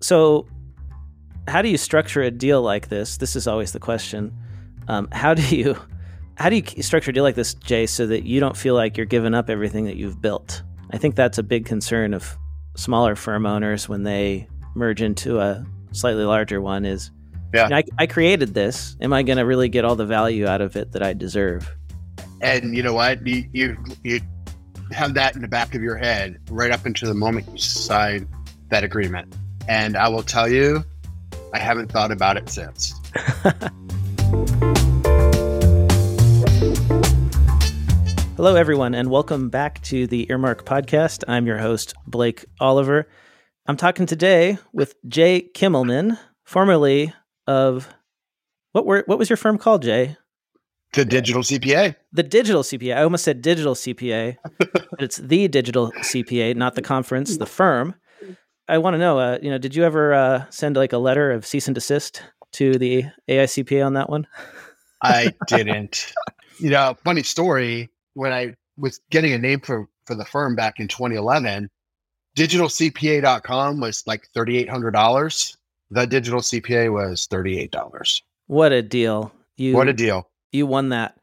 So, 0.00 0.46
how 1.46 1.62
do 1.62 1.68
you 1.68 1.76
structure 1.76 2.22
a 2.22 2.30
deal 2.30 2.62
like 2.62 2.88
this? 2.88 3.16
This 3.16 3.36
is 3.36 3.46
always 3.46 3.72
the 3.72 3.80
question. 3.80 4.36
Um, 4.86 5.08
how 5.12 5.34
do 5.34 5.56
you 5.56 5.76
how 6.36 6.50
do 6.50 6.56
you 6.56 6.82
structure 6.82 7.10
a 7.10 7.14
deal 7.14 7.24
like 7.24 7.34
this, 7.34 7.54
Jay, 7.54 7.86
so 7.86 8.06
that 8.06 8.24
you 8.24 8.38
don't 8.38 8.56
feel 8.56 8.74
like 8.74 8.96
you're 8.96 9.06
giving 9.06 9.34
up 9.34 9.50
everything 9.50 9.84
that 9.86 9.96
you've 9.96 10.20
built? 10.22 10.62
I 10.90 10.98
think 10.98 11.16
that's 11.16 11.38
a 11.38 11.42
big 11.42 11.66
concern 11.66 12.14
of 12.14 12.36
smaller 12.76 13.16
firm 13.16 13.44
owners 13.44 13.88
when 13.88 14.04
they 14.04 14.48
merge 14.74 15.02
into 15.02 15.40
a 15.40 15.66
slightly 15.92 16.24
larger 16.24 16.60
one. 16.60 16.84
Is 16.84 17.10
Yeah. 17.52 17.64
you 17.64 17.70
know, 17.70 17.76
I, 17.76 17.84
I 17.98 18.06
created 18.06 18.54
this. 18.54 18.96
Am 19.00 19.12
I 19.12 19.22
going 19.22 19.38
to 19.38 19.44
really 19.44 19.68
get 19.68 19.84
all 19.84 19.96
the 19.96 20.06
value 20.06 20.46
out 20.46 20.60
of 20.60 20.76
it 20.76 20.92
that 20.92 21.02
I 21.02 21.12
deserve? 21.12 21.68
And 22.40 22.76
you 22.76 22.82
know 22.84 22.94
what? 22.94 23.26
You, 23.26 23.44
you 23.52 23.76
you 24.04 24.20
have 24.92 25.14
that 25.14 25.34
in 25.34 25.42
the 25.42 25.48
back 25.48 25.74
of 25.74 25.82
your 25.82 25.96
head 25.96 26.38
right 26.50 26.70
up 26.70 26.86
until 26.86 27.08
the 27.08 27.14
moment 27.14 27.48
you 27.50 27.58
sign 27.58 28.28
that 28.70 28.84
agreement. 28.84 29.34
And 29.68 29.96
I 29.98 30.08
will 30.08 30.22
tell 30.22 30.48
you, 30.48 30.82
I 31.52 31.58
haven't 31.58 31.92
thought 31.92 32.10
about 32.10 32.38
it 32.38 32.48
since. 32.48 32.94
Hello, 38.36 38.54
everyone, 38.54 38.94
and 38.94 39.10
welcome 39.10 39.50
back 39.50 39.82
to 39.82 40.06
the 40.06 40.26
Earmark 40.30 40.64
Podcast. 40.64 41.22
I'm 41.28 41.46
your 41.46 41.58
host, 41.58 41.92
Blake 42.06 42.46
Oliver. 42.60 43.08
I'm 43.66 43.76
talking 43.76 44.06
today 44.06 44.56
with 44.72 44.94
Jay 45.06 45.50
Kimmelman, 45.54 46.18
formerly 46.44 47.12
of 47.46 47.92
what 48.72 48.86
were 48.86 49.02
what 49.04 49.18
was 49.18 49.28
your 49.28 49.36
firm 49.36 49.58
called, 49.58 49.82
Jay? 49.82 50.16
The 50.94 51.04
digital 51.04 51.42
CPA. 51.42 51.94
The 52.10 52.22
Digital 52.22 52.62
CPA. 52.62 52.96
I 52.96 53.02
almost 53.02 53.24
said 53.24 53.42
Digital 53.42 53.74
CPA, 53.74 54.38
but 54.58 55.02
it's 55.02 55.18
the 55.18 55.46
Digital 55.46 55.92
CPA, 55.92 56.56
not 56.56 56.74
the 56.74 56.80
conference, 56.80 57.36
the 57.36 57.44
firm. 57.44 57.94
I 58.68 58.78
want 58.78 58.94
to 58.94 58.98
know, 58.98 59.18
uh, 59.18 59.38
you 59.40 59.50
know, 59.50 59.56
did 59.56 59.74
you 59.74 59.84
ever 59.84 60.12
uh, 60.12 60.44
send 60.50 60.76
like 60.76 60.92
a 60.92 60.98
letter 60.98 61.30
of 61.30 61.46
cease 61.46 61.68
and 61.68 61.74
desist 61.74 62.22
to 62.52 62.74
the 62.74 63.04
AICPA 63.28 63.84
on 63.84 63.94
that 63.94 64.10
one? 64.10 64.26
I 65.02 65.32
didn't. 65.46 66.12
you 66.60 66.70
know, 66.70 66.96
funny 67.02 67.22
story. 67.22 67.88
When 68.12 68.32
I 68.32 68.54
was 68.76 69.00
getting 69.10 69.32
a 69.32 69.38
name 69.38 69.60
for 69.60 69.88
for 70.04 70.14
the 70.14 70.24
firm 70.24 70.54
back 70.54 70.80
in 70.80 70.88
2011, 70.88 71.70
digitalcpa.com 72.36 73.80
was 73.80 74.02
like 74.06 74.28
$3,800. 74.36 75.56
The 75.90 76.06
digital 76.06 76.40
CPA 76.40 76.92
was 76.92 77.26
$38. 77.28 78.22
What 78.46 78.72
a 78.72 78.82
deal! 78.82 79.32
You 79.56 79.74
What 79.74 79.88
a 79.88 79.92
deal. 79.92 80.28
You 80.52 80.66
won 80.66 80.90
that. 80.90 81.16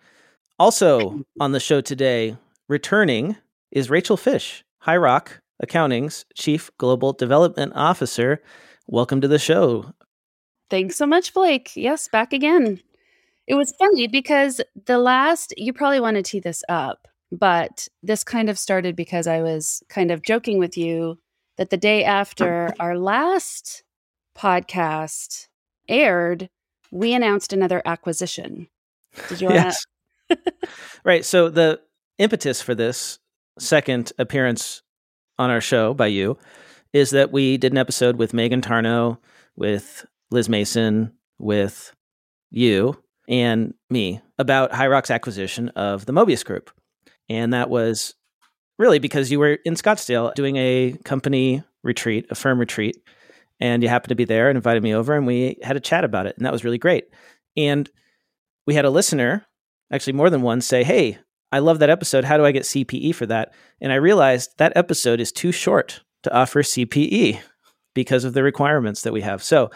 Also 0.57 1.23
on 1.39 1.51
the 1.51 1.59
show 1.59 1.81
today, 1.81 2.37
returning 2.67 3.35
is 3.71 3.89
Rachel 3.89 4.17
Fish, 4.17 4.63
High 4.79 4.97
Rock 4.97 5.41
Accounting's 5.59 6.25
Chief 6.35 6.69
Global 6.77 7.13
Development 7.13 7.71
Officer. 7.75 8.41
Welcome 8.87 9.21
to 9.21 9.27
the 9.27 9.39
show. 9.39 9.93
Thanks 10.69 10.95
so 10.95 11.05
much, 11.05 11.33
Blake. 11.33 11.71
Yes, 11.75 12.07
back 12.07 12.33
again. 12.33 12.81
It 13.47 13.55
was 13.55 13.73
funny 13.77 14.07
because 14.07 14.61
the 14.85 14.97
last, 14.97 15.53
you 15.57 15.71
probably 15.71 15.99
want 15.99 16.17
to 16.17 16.23
tee 16.23 16.39
this 16.39 16.63
up, 16.67 17.07
but 17.31 17.87
this 18.01 18.23
kind 18.23 18.49
of 18.49 18.57
started 18.57 18.95
because 18.95 19.27
I 19.27 19.41
was 19.41 19.83
kind 19.89 20.11
of 20.11 20.23
joking 20.23 20.57
with 20.57 20.77
you 20.77 21.19
that 21.57 21.69
the 21.69 21.77
day 21.77 22.03
after 22.03 22.73
our 22.79 22.97
last 22.97 23.83
podcast 24.37 25.47
aired, 25.87 26.49
we 26.91 27.13
announced 27.13 27.53
another 27.53 27.81
acquisition. 27.85 28.67
Did 29.29 29.41
you 29.41 29.47
want 29.47 29.55
Yes. 29.55 29.85
right. 31.03 31.23
So 31.23 31.49
the 31.49 31.79
impetus 32.17 32.61
for 32.61 32.73
this 32.73 33.19
second 33.59 34.11
appearance 34.17 34.81
on 35.37 35.49
our 35.49 35.61
show 35.61 35.93
by 35.93 36.07
you 36.07 36.37
is 36.93 37.11
that 37.11 37.31
we 37.31 37.57
did 37.57 37.73
an 37.73 37.77
episode 37.77 38.17
with 38.17 38.33
Megan 38.33 38.61
Tarno, 38.61 39.17
with 39.55 40.05
Liz 40.31 40.47
Mason, 40.47 41.11
with 41.37 41.93
you 42.51 43.01
and 43.27 43.73
me 43.89 44.21
about 44.37 44.71
High 44.71 44.87
acquisition 44.87 45.69
of 45.69 46.05
the 46.05 46.13
Mobius 46.13 46.45
Group. 46.45 46.71
And 47.29 47.53
that 47.53 47.69
was 47.69 48.15
really 48.77 48.99
because 48.99 49.31
you 49.31 49.39
were 49.39 49.57
in 49.65 49.73
Scottsdale 49.73 50.33
doing 50.35 50.55
a 50.57 50.97
company 51.03 51.63
retreat, 51.83 52.27
a 52.29 52.35
firm 52.35 52.59
retreat, 52.59 52.97
and 53.59 53.81
you 53.81 53.89
happened 53.89 54.09
to 54.09 54.15
be 54.15 54.25
there 54.25 54.49
and 54.49 54.57
invited 54.57 54.83
me 54.83 54.93
over 54.93 55.15
and 55.15 55.25
we 55.25 55.57
had 55.63 55.77
a 55.77 55.81
chat 55.81 56.03
about 56.03 56.27
it. 56.27 56.35
And 56.37 56.45
that 56.45 56.53
was 56.53 56.63
really 56.63 56.77
great. 56.77 57.05
And 57.57 57.89
we 58.67 58.75
had 58.75 58.85
a 58.85 58.89
listener, 58.89 59.45
actually 59.91 60.13
more 60.13 60.29
than 60.29 60.41
one, 60.41 60.61
say, 60.61 60.83
Hey, 60.83 61.17
I 61.51 61.59
love 61.59 61.79
that 61.79 61.89
episode. 61.89 62.23
How 62.23 62.37
do 62.37 62.45
I 62.45 62.51
get 62.51 62.63
CPE 62.63 63.15
for 63.15 63.25
that? 63.27 63.53
And 63.79 63.91
I 63.91 63.95
realized 63.95 64.57
that 64.57 64.73
episode 64.75 65.19
is 65.19 65.31
too 65.31 65.51
short 65.51 66.01
to 66.23 66.33
offer 66.33 66.63
CPE 66.63 67.39
because 67.93 68.23
of 68.23 68.33
the 68.33 68.43
requirements 68.43 69.01
that 69.03 69.13
we 69.13 69.21
have. 69.21 69.41
So 69.41 69.71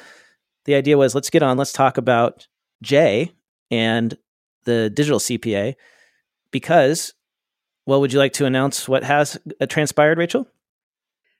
the 0.66 0.76
idea 0.76 0.98
was 0.98 1.16
let's 1.16 1.30
get 1.30 1.44
on, 1.44 1.58
let's 1.58 1.72
talk 1.72 1.98
about 1.98 2.48
Jay 2.82 3.32
and 3.72 4.18
the 4.66 4.90
digital 4.90 5.20
CPA 5.20 5.76
because, 6.52 7.14
well, 7.86 8.02
would 8.02 8.14
you 8.14 8.20
like 8.20 8.34
to 8.34 8.46
announce 8.46 8.88
what 8.88 9.04
has 9.04 9.38
uh, 9.62 9.66
transpired, 9.66 10.18
Rachel? 10.18 10.48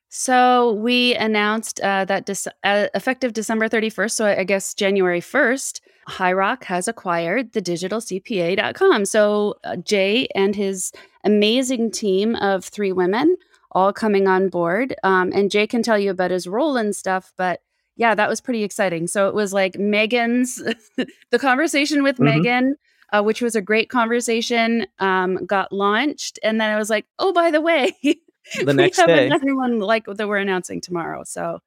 So 0.10 0.74
we 0.74 1.14
announced 1.16 1.80
uh, 1.82 2.06
that 2.06 2.26
Dec- 2.26 2.48
uh, 2.64 2.88
effective 2.96 3.34
December 3.34 3.70
31st, 3.70 4.12
so 4.12 4.26
I 4.26 4.44
guess 4.44 4.74
January 4.74 5.22
1st, 5.22 5.82
High 6.08 6.34
Rock 6.34 6.64
has 6.66 6.88
acquired 6.88 7.54
the 7.54 7.62
digitalcpa.com. 7.62 9.06
So 9.06 9.56
uh, 9.64 9.76
Jay 9.78 10.28
and 10.36 10.56
his 10.56 10.92
amazing 11.24 11.92
team 11.92 12.36
of 12.38 12.66
three 12.66 12.92
women 12.92 13.36
all 13.72 13.94
coming 13.94 14.28
on 14.28 14.50
board. 14.50 14.96
Um, 15.04 15.32
and 15.34 15.52
Jay 15.52 15.68
can 15.68 15.84
tell 15.84 16.00
you 16.00 16.10
about 16.12 16.32
his 16.32 16.48
role 16.48 16.76
and 16.78 16.96
stuff, 16.96 17.32
but 17.38 17.62
yeah, 17.96 18.16
that 18.16 18.30
was 18.30 18.42
pretty 18.42 18.64
exciting. 18.64 19.06
So 19.08 19.28
it 19.28 19.36
was 19.36 19.54
like 19.54 19.78
Megan's, 19.78 20.56
the 21.32 21.40
conversation 21.40 22.02
with 22.04 22.18
Mhm. 22.18 22.24
Megan. 22.26 22.76
Uh, 23.12 23.24
which 23.24 23.42
was 23.42 23.56
a 23.56 23.62
great 23.62 23.90
conversation. 23.90 24.86
Um, 25.00 25.44
got 25.48 25.72
launched, 25.72 26.38
and 26.44 26.62
then 26.62 26.70
I 26.72 26.78
was 26.78 26.92
like, 26.92 27.08
"Oh, 27.18 27.34
by 27.34 27.50
the 27.50 27.60
way, 27.60 27.98
The 28.64 28.72
next 28.72 29.00
we 29.00 29.02
have 29.02 29.08
day. 29.08 29.26
another 29.26 29.56
one 29.56 29.80
like 29.80 30.06
that 30.06 30.28
we're 30.28 30.38
announcing 30.38 30.80
tomorrow. 30.80 31.24
So 31.24 31.58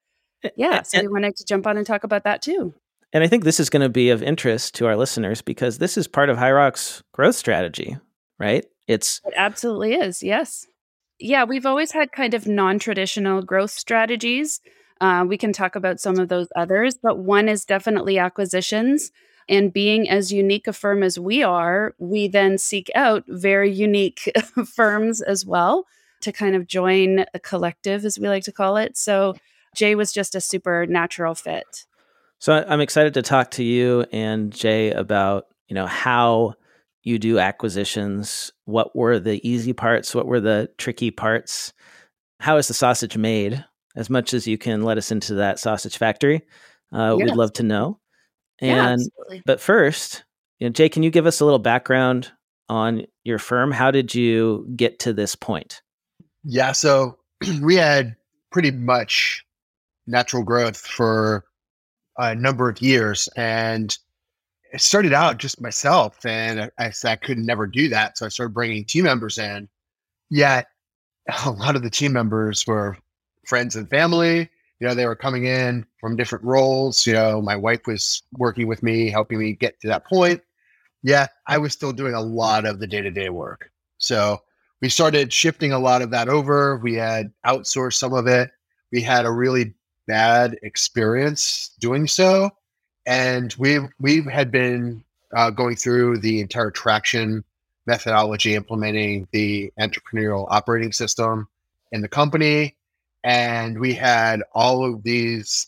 yeah, 0.55 0.83
so 0.83 0.99
And- 1.01 1.09
we 1.09 1.13
wanted 1.13 1.35
to 1.35 1.45
jump 1.45 1.67
on 1.67 1.77
and 1.77 1.85
talk 1.85 2.05
about 2.05 2.23
that 2.23 2.43
too. 2.43 2.75
And 3.13 3.23
I 3.23 3.29
think 3.29 3.45
this 3.45 3.61
is 3.61 3.71
going 3.71 3.83
to 3.83 3.89
be 3.89 4.11
of 4.11 4.23
interest 4.23 4.75
to 4.77 4.87
our 4.87 4.97
listeners 4.97 5.43
because 5.43 5.79
this 5.79 5.99
is 5.99 6.09
part 6.09 6.31
of 6.31 6.39
High 6.39 6.53
Rock's 6.53 7.03
growth 7.13 7.37
strategy, 7.37 7.97
right? 8.39 8.65
It's 8.89 9.21
It 9.27 9.35
absolutely 9.37 9.95
is. 9.95 10.23
Yes. 10.23 10.67
Yeah, 11.19 11.45
we've 11.45 11.67
always 11.67 11.93
had 11.93 12.13
kind 12.13 12.35
of 12.35 12.47
non-traditional 12.47 13.43
growth 13.43 13.71
strategies. 13.71 14.61
Uh, 15.01 15.25
we 15.29 15.37
can 15.37 15.53
talk 15.53 15.77
about 15.77 16.01
some 16.01 16.19
of 16.19 16.29
those 16.29 16.49
others, 16.57 16.97
but 17.01 17.19
one 17.19 17.49
is 17.49 17.65
definitely 17.65 18.19
acquisitions. 18.19 19.13
And 19.49 19.73
being 19.73 20.09
as 20.09 20.33
unique 20.33 20.67
a 20.67 20.73
firm 20.73 21.03
as 21.03 21.19
we 21.19 21.43
are, 21.43 21.95
we 21.99 22.29
then 22.29 22.59
seek 22.59 22.91
out 22.95 23.25
very 23.29 23.71
unique 23.71 24.33
firms 24.75 25.21
as 25.21 25.45
well 25.45 25.87
to 26.23 26.33
kind 26.33 26.55
of 26.55 26.67
join 26.67 27.25
a 27.35 27.41
collective, 27.41 28.05
as 28.05 28.19
we 28.19 28.29
like 28.29 28.45
to 28.45 28.53
call 28.53 28.77
it. 28.77 28.97
So 28.97 29.35
Jay 29.75 29.95
was 29.95 30.13
just 30.13 30.35
a 30.35 30.41
super 30.41 30.87
natural 30.87 31.35
fit. 31.35 31.85
So 32.43 32.53
I- 32.55 32.73
I'm 32.73 32.81
excited 32.81 33.15
to 33.15 33.23
talk 33.23 33.53
to 33.53 33.63
you 33.63 34.05
and 34.11 34.53
Jay 34.53 34.91
about, 34.91 35.45
you 35.69 35.75
know, 35.77 35.87
how 35.87 36.55
you 37.05 37.21
do 37.21 37.39
acquisitions. 37.39 38.51
What 38.65 38.97
were 38.97 39.21
the 39.21 39.41
easy 39.49 39.73
parts? 39.73 40.13
What 40.13 40.27
were 40.27 40.41
the 40.41 40.69
tricky 40.77 41.13
parts? 41.13 41.73
How 42.41 42.57
is 42.57 42.67
the 42.67 42.75
sausage 42.75 43.17
made? 43.17 43.65
As 43.95 44.11
much 44.11 44.35
as 44.35 44.49
you 44.49 44.59
can 44.59 44.83
let 44.83 44.99
us 44.99 45.13
into 45.13 45.35
that 45.35 45.61
sausage 45.61 45.97
factory, 45.97 46.43
uh, 46.93 47.15
we'd 47.17 47.37
love 47.37 47.53
to 47.53 47.63
know. 47.63 48.01
yeah, 48.61 48.89
And 48.89 49.03
absolutely. 49.03 49.43
but 49.47 49.61
first, 49.61 50.25
you 50.59 50.67
know, 50.67 50.73
Jay, 50.73 50.89
can 50.89 51.05
you 51.05 51.13
give 51.13 51.27
us 51.27 51.39
a 51.39 51.45
little 51.45 51.61
background 51.61 52.33
on 52.69 53.07
your 53.23 53.39
firm? 53.39 53.71
How 53.71 53.93
did 53.93 54.17
you 54.17 54.67
get 54.75 54.99
to 55.01 55.13
this 55.13 55.37
point? 55.37 55.81
Yeah, 56.43 56.73
so 56.73 57.21
we 57.63 57.77
had 57.77 58.17
pretty 58.51 58.73
much 58.73 59.45
natural 60.09 60.43
growth 60.43 60.79
for 60.79 61.45
a 62.31 62.35
number 62.35 62.69
of 62.69 62.81
years, 62.81 63.29
and 63.37 63.97
it 64.73 64.81
started 64.81 65.13
out 65.13 65.39
just 65.39 65.61
myself, 65.61 66.25
and 66.25 66.61
I, 66.63 66.71
I 66.79 66.91
said 66.91 67.13
I 67.13 67.17
could 67.17 67.39
never 67.39 67.67
do 67.67 67.89
that, 67.89 68.17
so 68.17 68.27
I 68.27 68.29
started 68.29 68.55
bringing 68.55 68.85
team 68.85 69.05
members 69.05 69.39
in. 69.39 69.69
Yet 70.31 70.69
a 71.45 71.51
lot 71.51 71.77
of 71.77 71.83
the 71.83 71.91
team 71.91 72.13
members 72.13 72.67
were 72.67 72.97
friends 73.47 73.77
and 73.77 73.89
family. 73.91 74.49
You 74.81 74.89
know, 74.89 74.95
they 74.95 75.07
were 75.07 75.17
coming 75.17 75.45
in 75.45 75.85
from 76.01 76.17
different 76.17 76.45
roles. 76.45 77.07
You 77.07 77.13
know, 77.13 77.41
my 77.43 77.57
wife 77.57 77.87
was 77.87 78.23
working 78.33 78.67
with 78.67 78.83
me, 78.83 79.11
helping 79.11 79.39
me 79.39 79.53
get 79.53 79.81
to 79.81 79.89
that 79.89 80.07
point. 80.07 80.41
Yeah, 81.03 81.27
I 81.47 81.59
was 81.59 81.73
still 81.73 81.93
doing 81.93 82.15
a 82.15 82.21
lot 82.21 82.65
of 82.65 82.79
the 82.81 82.87
day 82.87 83.01
to 83.01 83.11
day 83.11 83.29
work. 83.29 83.71
So 83.99 84.39
we 84.81 84.89
started 84.89 85.33
shifting 85.33 85.73
a 85.73 85.79
lot 85.79 86.03
of 86.03 86.11
that 86.11 86.29
over. 86.29 86.79
We 86.79 86.95
had 86.95 87.33
outsourced 87.47 87.95
some 87.95 88.13
of 88.13 88.27
it. 88.27 88.51
We 88.91 89.03
had 89.03 89.25
a 89.25 89.31
really 89.31 89.75
bad 90.07 90.57
experience 90.63 91.73
doing 91.81 92.07
so, 92.07 92.51
and 93.07 93.55
we 93.59 93.81
we 94.01 94.23
had 94.23 94.51
been 94.51 95.05
uh, 95.35 95.51
going 95.51 95.77
through 95.77 96.19
the 96.19 96.41
entire 96.41 96.71
traction 96.71 97.45
methodology, 97.87 98.55
implementing 98.55 99.27
the 99.33 99.73
entrepreneurial 99.81 100.47
operating 100.51 100.93
system 100.93 101.49
in 101.91 102.01
the 102.01 102.09
company, 102.09 102.77
and 103.25 103.79
we 103.79 103.95
had 103.95 104.43
all 104.53 104.85
of 104.85 105.03
these 105.03 105.67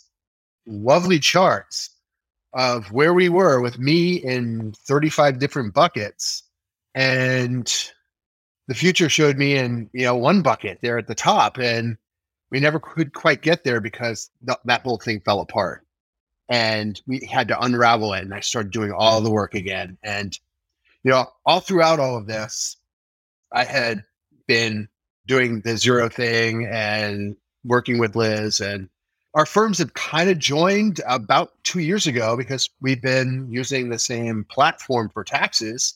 lovely 0.67 1.19
charts 1.19 1.91
of 2.55 2.91
where 2.93 3.13
we 3.13 3.29
were 3.29 3.61
with 3.61 3.79
me 3.79 4.15
in 4.15 4.73
35 4.87 5.39
different 5.39 5.75
buckets. 5.75 6.43
And 6.95 7.67
the 8.69 8.75
future 8.75 9.09
showed 9.09 9.37
me 9.37 9.57
in, 9.57 9.91
you 9.93 10.05
know, 10.05 10.17
one 10.17 10.43
bucket 10.43 10.79
there 10.81 10.97
at 10.97 11.09
the 11.09 11.15
top. 11.15 11.59
And 11.59 11.97
we 12.55 12.61
never 12.61 12.79
could 12.79 13.13
quite 13.13 13.43
get 13.43 13.65
there 13.65 13.81
because 13.81 14.31
th- 14.47 14.61
that 14.65 14.83
whole 14.83 14.97
thing 14.97 15.21
fell 15.21 15.41
apart. 15.41 15.85
And 16.49 17.01
we 17.05 17.27
had 17.29 17.49
to 17.49 17.61
unravel 17.61 18.13
it. 18.13 18.23
And 18.23 18.33
I 18.33 18.39
started 18.41 18.71
doing 18.71 18.93
all 18.93 19.21
the 19.21 19.31
work 19.31 19.57
again. 19.57 19.99
And, 20.05 20.39
you 21.03 21.11
know, 21.11 21.27
all 21.45 21.59
throughout 21.59 21.99
all 21.99 22.17
of 22.17 22.29
this, 22.29 22.77
I 23.53 23.65
had 23.65 24.05
been 24.47 24.89
doing 25.27 25.63
the 25.63 25.71
Xero 25.71 26.13
thing 26.13 26.69
and 26.71 27.35
working 27.65 27.99
with 27.99 28.15
Liz 28.15 28.61
and 28.61 28.89
our 29.35 29.47
firms 29.47 29.79
have 29.79 29.95
kind 29.95 30.31
of 30.31 30.39
joined 30.39 31.01
about 31.09 31.55
two 31.65 31.81
years 31.81 32.07
ago 32.07 32.37
because 32.37 32.71
we've 32.81 33.03
been 33.03 33.49
using 33.51 33.89
the 33.89 33.99
same 33.99 34.45
platform 34.49 35.11
for 35.13 35.25
taxes 35.25 35.95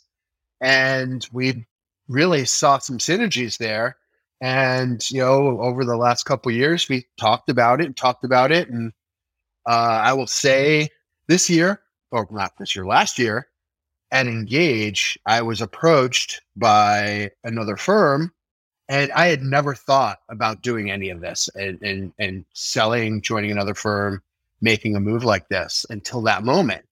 and 0.60 1.28
we 1.32 1.64
really 2.08 2.44
saw 2.44 2.78
some 2.78 2.99
synergies 2.99 3.58
there 3.58 3.96
and 4.40 5.11
you 5.11 5.20
know 5.20 5.61
over 5.61 5.85
the 5.85 5.96
last 5.96 6.25
couple 6.25 6.50
years 6.52 6.88
we 6.88 7.06
talked 7.19 7.49
about 7.49 7.81
it 7.81 7.96
talked 7.96 8.25
about 8.25 8.52
it 8.52 8.69
and 8.69 8.93
uh, 9.67 10.00
i 10.02 10.12
will 10.12 10.26
say 10.26 10.88
this 11.26 11.50
year 11.50 11.81
or 12.12 12.26
not 12.31 12.52
this 12.58 12.76
year 12.76 12.87
last 12.87 13.19
year 13.19 13.49
at 14.12 14.26
engage 14.26 15.19
i 15.26 15.43
was 15.43 15.61
approached 15.61 16.40
by 16.56 17.31
another 17.44 17.76
firm 17.76 18.32
and 18.88 19.12
I 19.12 19.26
had 19.26 19.43
never 19.43 19.75
thought 19.75 20.20
about 20.31 20.62
doing 20.62 20.91
any 20.91 21.11
of 21.11 21.20
this 21.20 21.49
and, 21.55 21.81
and, 21.82 22.12
and 22.19 22.44
selling, 22.55 23.20
joining 23.20 23.50
another 23.50 23.75
firm, 23.75 24.23
making 24.61 24.96
a 24.96 25.00
move 25.00 25.25
like 25.25 25.49
this 25.49 25.84
until 25.91 26.23
that 26.23 26.43
moment. 26.43 26.87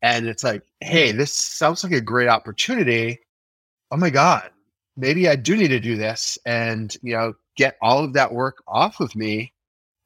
And 0.00 0.26
it's 0.26 0.44
like, 0.44 0.62
hey, 0.80 1.12
this 1.12 1.32
sounds 1.32 1.82
like 1.82 1.92
a 1.92 2.00
great 2.00 2.28
opportunity. 2.28 3.18
Oh 3.90 3.96
my 3.96 4.10
God, 4.10 4.50
maybe 4.96 5.28
I 5.28 5.36
do 5.36 5.56
need 5.56 5.68
to 5.68 5.80
do 5.80 5.96
this 5.96 6.38
and, 6.46 6.96
you 7.02 7.14
know, 7.14 7.34
get 7.56 7.76
all 7.82 8.04
of 8.04 8.12
that 8.14 8.32
work 8.32 8.62
off 8.66 9.00
of 9.00 9.14
me 9.14 9.52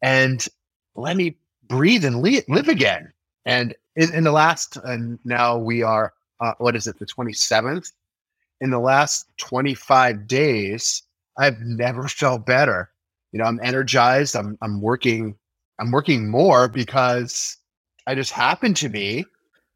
and 0.02 0.46
let 0.94 1.17
me 1.17 1.37
breathe 1.69 2.05
and 2.05 2.23
live 2.23 2.69
again. 2.69 3.12
And 3.46 3.75
in, 3.96 4.12
in 4.14 4.25
the 4.25 4.32
last, 4.32 4.76
and 4.85 5.19
now 5.25 5.56
we 5.58 5.82
are, 5.82 6.12
uh, 6.40 6.52
what 6.58 6.76
is 6.76 6.87
it, 6.87 6.99
the 6.99 7.06
27th? 7.06 7.93
In 8.61 8.70
the 8.70 8.79
last 8.79 9.26
25 9.38 10.26
days, 10.26 11.02
I've 11.38 11.61
never 11.61 12.02
felt 12.08 12.44
better. 12.46 12.91
You 13.32 13.38
know, 13.38 13.44
I'm 13.44 13.61
energized. 13.62 14.34
I'm 14.37 14.56
I'm 14.62 14.81
working 14.81 15.37
I'm 15.79 15.91
working 15.91 16.31
more 16.31 16.69
because 16.69 17.56
I 18.06 18.14
just 18.14 18.32
happen 18.32 18.75
to 18.75 18.88
be 18.88 19.25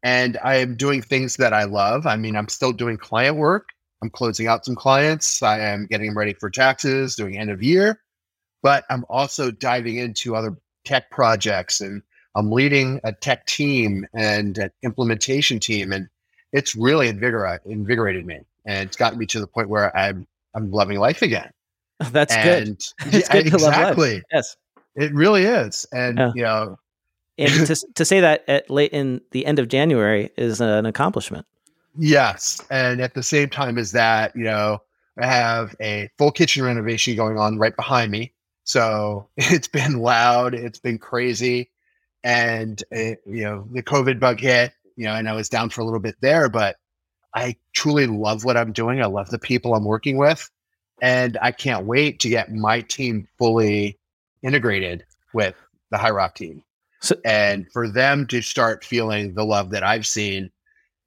and 0.03 0.37
I 0.43 0.55
am 0.55 0.75
doing 0.75 1.01
things 1.01 1.37
that 1.37 1.53
I 1.53 1.63
love. 1.63 2.05
I 2.05 2.17
mean, 2.17 2.35
I'm 2.35 2.49
still 2.49 2.73
doing 2.73 2.97
client 2.97 3.37
work. 3.37 3.69
I'm 4.03 4.09
closing 4.09 4.47
out 4.47 4.65
some 4.65 4.75
clients. 4.75 5.41
I 5.41 5.59
am 5.59 5.85
getting 5.85 6.07
them 6.07 6.17
ready 6.17 6.33
for 6.33 6.49
taxes, 6.49 7.15
doing 7.15 7.37
end 7.37 7.49
of 7.49 7.63
year, 7.63 8.01
but 8.61 8.83
I'm 8.89 9.05
also 9.09 9.49
diving 9.49 9.95
into 9.95 10.35
other 10.35 10.57
tech 10.83 11.09
projects 11.09 11.79
and 11.79 12.01
I'm 12.35 12.51
leading 12.51 12.99
a 13.05 13.13
tech 13.13 13.45
team 13.45 14.05
and 14.13 14.57
an 14.57 14.71
implementation 14.81 15.61
team. 15.61 15.93
And 15.93 16.09
it's 16.51 16.75
really 16.75 17.07
invigorated 17.07 18.25
me. 18.25 18.41
And 18.65 18.87
it's 18.89 18.97
gotten 18.97 19.17
me 19.17 19.25
to 19.27 19.39
the 19.39 19.47
point 19.47 19.69
where 19.69 19.95
I'm 19.95 20.27
I'm 20.53 20.69
loving 20.69 20.99
life 20.99 21.21
again. 21.21 21.49
That's 22.11 22.35
and, 22.35 22.65
good. 22.65 22.83
It's 23.13 23.29
yeah, 23.29 23.41
good 23.41 23.53
exactly. 23.53 24.21
Yes, 24.33 24.57
it 24.95 25.13
really 25.13 25.45
is. 25.45 25.85
And 25.93 26.17
yeah. 26.17 26.31
you 26.35 26.41
know, 26.43 26.77
and 27.37 27.67
to 27.67 27.75
to 27.95 28.03
say 28.03 28.19
that 28.19 28.43
at 28.49 28.69
late 28.69 28.91
in 28.91 29.21
the 29.31 29.45
end 29.45 29.59
of 29.59 29.69
January 29.69 30.29
is 30.35 30.59
an 30.59 30.85
accomplishment. 30.85 31.45
Yes, 31.97 32.61
and 32.71 33.01
at 33.01 33.13
the 33.13 33.23
same 33.23 33.49
time 33.49 33.77
as 33.77 33.91
that, 33.91 34.35
you 34.35 34.43
know, 34.43 34.79
I 35.21 35.27
have 35.27 35.75
a 35.79 36.09
full 36.17 36.31
kitchen 36.31 36.63
renovation 36.63 37.15
going 37.15 37.37
on 37.37 37.59
right 37.59 37.75
behind 37.75 38.11
me. 38.11 38.33
So 38.63 39.29
it's 39.37 39.67
been 39.67 39.99
loud, 39.99 40.55
it's 40.55 40.79
been 40.79 40.97
crazy, 40.97 41.69
and 42.23 42.81
it, 42.91 43.19
you 43.25 43.43
know 43.43 43.67
the 43.71 43.83
COVID 43.83 44.19
bug 44.19 44.39
hit. 44.39 44.73
You 44.95 45.05
know, 45.05 45.15
and 45.15 45.27
I 45.27 45.33
was 45.33 45.49
down 45.49 45.69
for 45.69 45.81
a 45.81 45.85
little 45.85 45.99
bit 45.99 46.15
there, 46.21 46.49
but 46.49 46.77
I 47.35 47.55
truly 47.73 48.07
love 48.07 48.43
what 48.43 48.57
I'm 48.57 48.71
doing. 48.71 49.01
I 49.01 49.07
love 49.07 49.29
the 49.29 49.39
people 49.39 49.73
I'm 49.73 49.85
working 49.85 50.17
with. 50.17 50.49
And 51.01 51.37
I 51.41 51.51
can't 51.51 51.85
wait 51.85 52.19
to 52.21 52.29
get 52.29 52.53
my 52.53 52.81
team 52.81 53.27
fully 53.37 53.97
integrated 54.43 55.03
with 55.33 55.55
the 55.89 55.97
High 55.97 56.11
Rock 56.11 56.35
team. 56.35 56.63
So, 57.01 57.15
and 57.25 57.69
for 57.73 57.89
them 57.89 58.27
to 58.27 58.41
start 58.41 58.85
feeling 58.85 59.33
the 59.33 59.43
love 59.43 59.71
that 59.71 59.83
I've 59.83 60.07
seen 60.07 60.51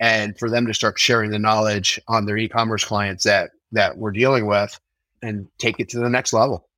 and 0.01 0.39
for 0.39 0.51
them 0.51 0.67
to 0.67 0.75
start 0.75 0.99
sharing 0.99 1.31
the 1.31 1.39
knowledge 1.39 2.01
on 2.09 2.27
their 2.27 2.37
e-commerce 2.37 2.85
clients 2.85 3.25
that 3.25 3.51
that 3.73 3.99
we're 3.99 4.13
dealing 4.13 4.47
with 4.47 4.79
and 5.23 5.49
take 5.59 5.81
it 5.81 5.89
to 5.91 5.99
the 5.99 6.09
next 6.09 6.33
level. 6.33 6.69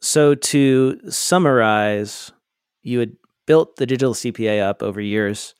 So 0.00 0.34
to 0.34 1.00
summarize, 1.10 2.32
you 2.82 2.98
had 2.98 3.12
built 3.46 3.76
the 3.76 3.86
digital 3.86 4.14
CPA 4.14 4.62
up 4.62 4.82
over 4.82 5.00
years 5.00 5.54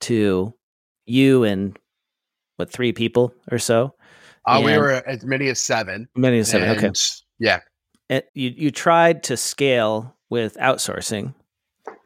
to 0.00 0.54
you 1.06 1.44
and 1.44 1.78
what 2.56 2.70
three 2.70 2.92
people 2.92 3.34
or 3.50 3.58
so 3.58 3.94
uh, 4.46 4.60
we 4.64 4.76
were 4.76 5.02
as 5.06 5.24
many 5.24 5.48
as 5.48 5.60
seven. 5.60 6.08
Many 6.14 6.38
as 6.38 6.50
seven. 6.50 6.68
okay. 6.70 6.90
Yeah. 7.38 7.60
you 8.34 8.52
you 8.56 8.70
tried 8.70 9.22
to 9.24 9.36
scale 9.36 10.14
with 10.28 10.56
outsourcing, 10.58 11.34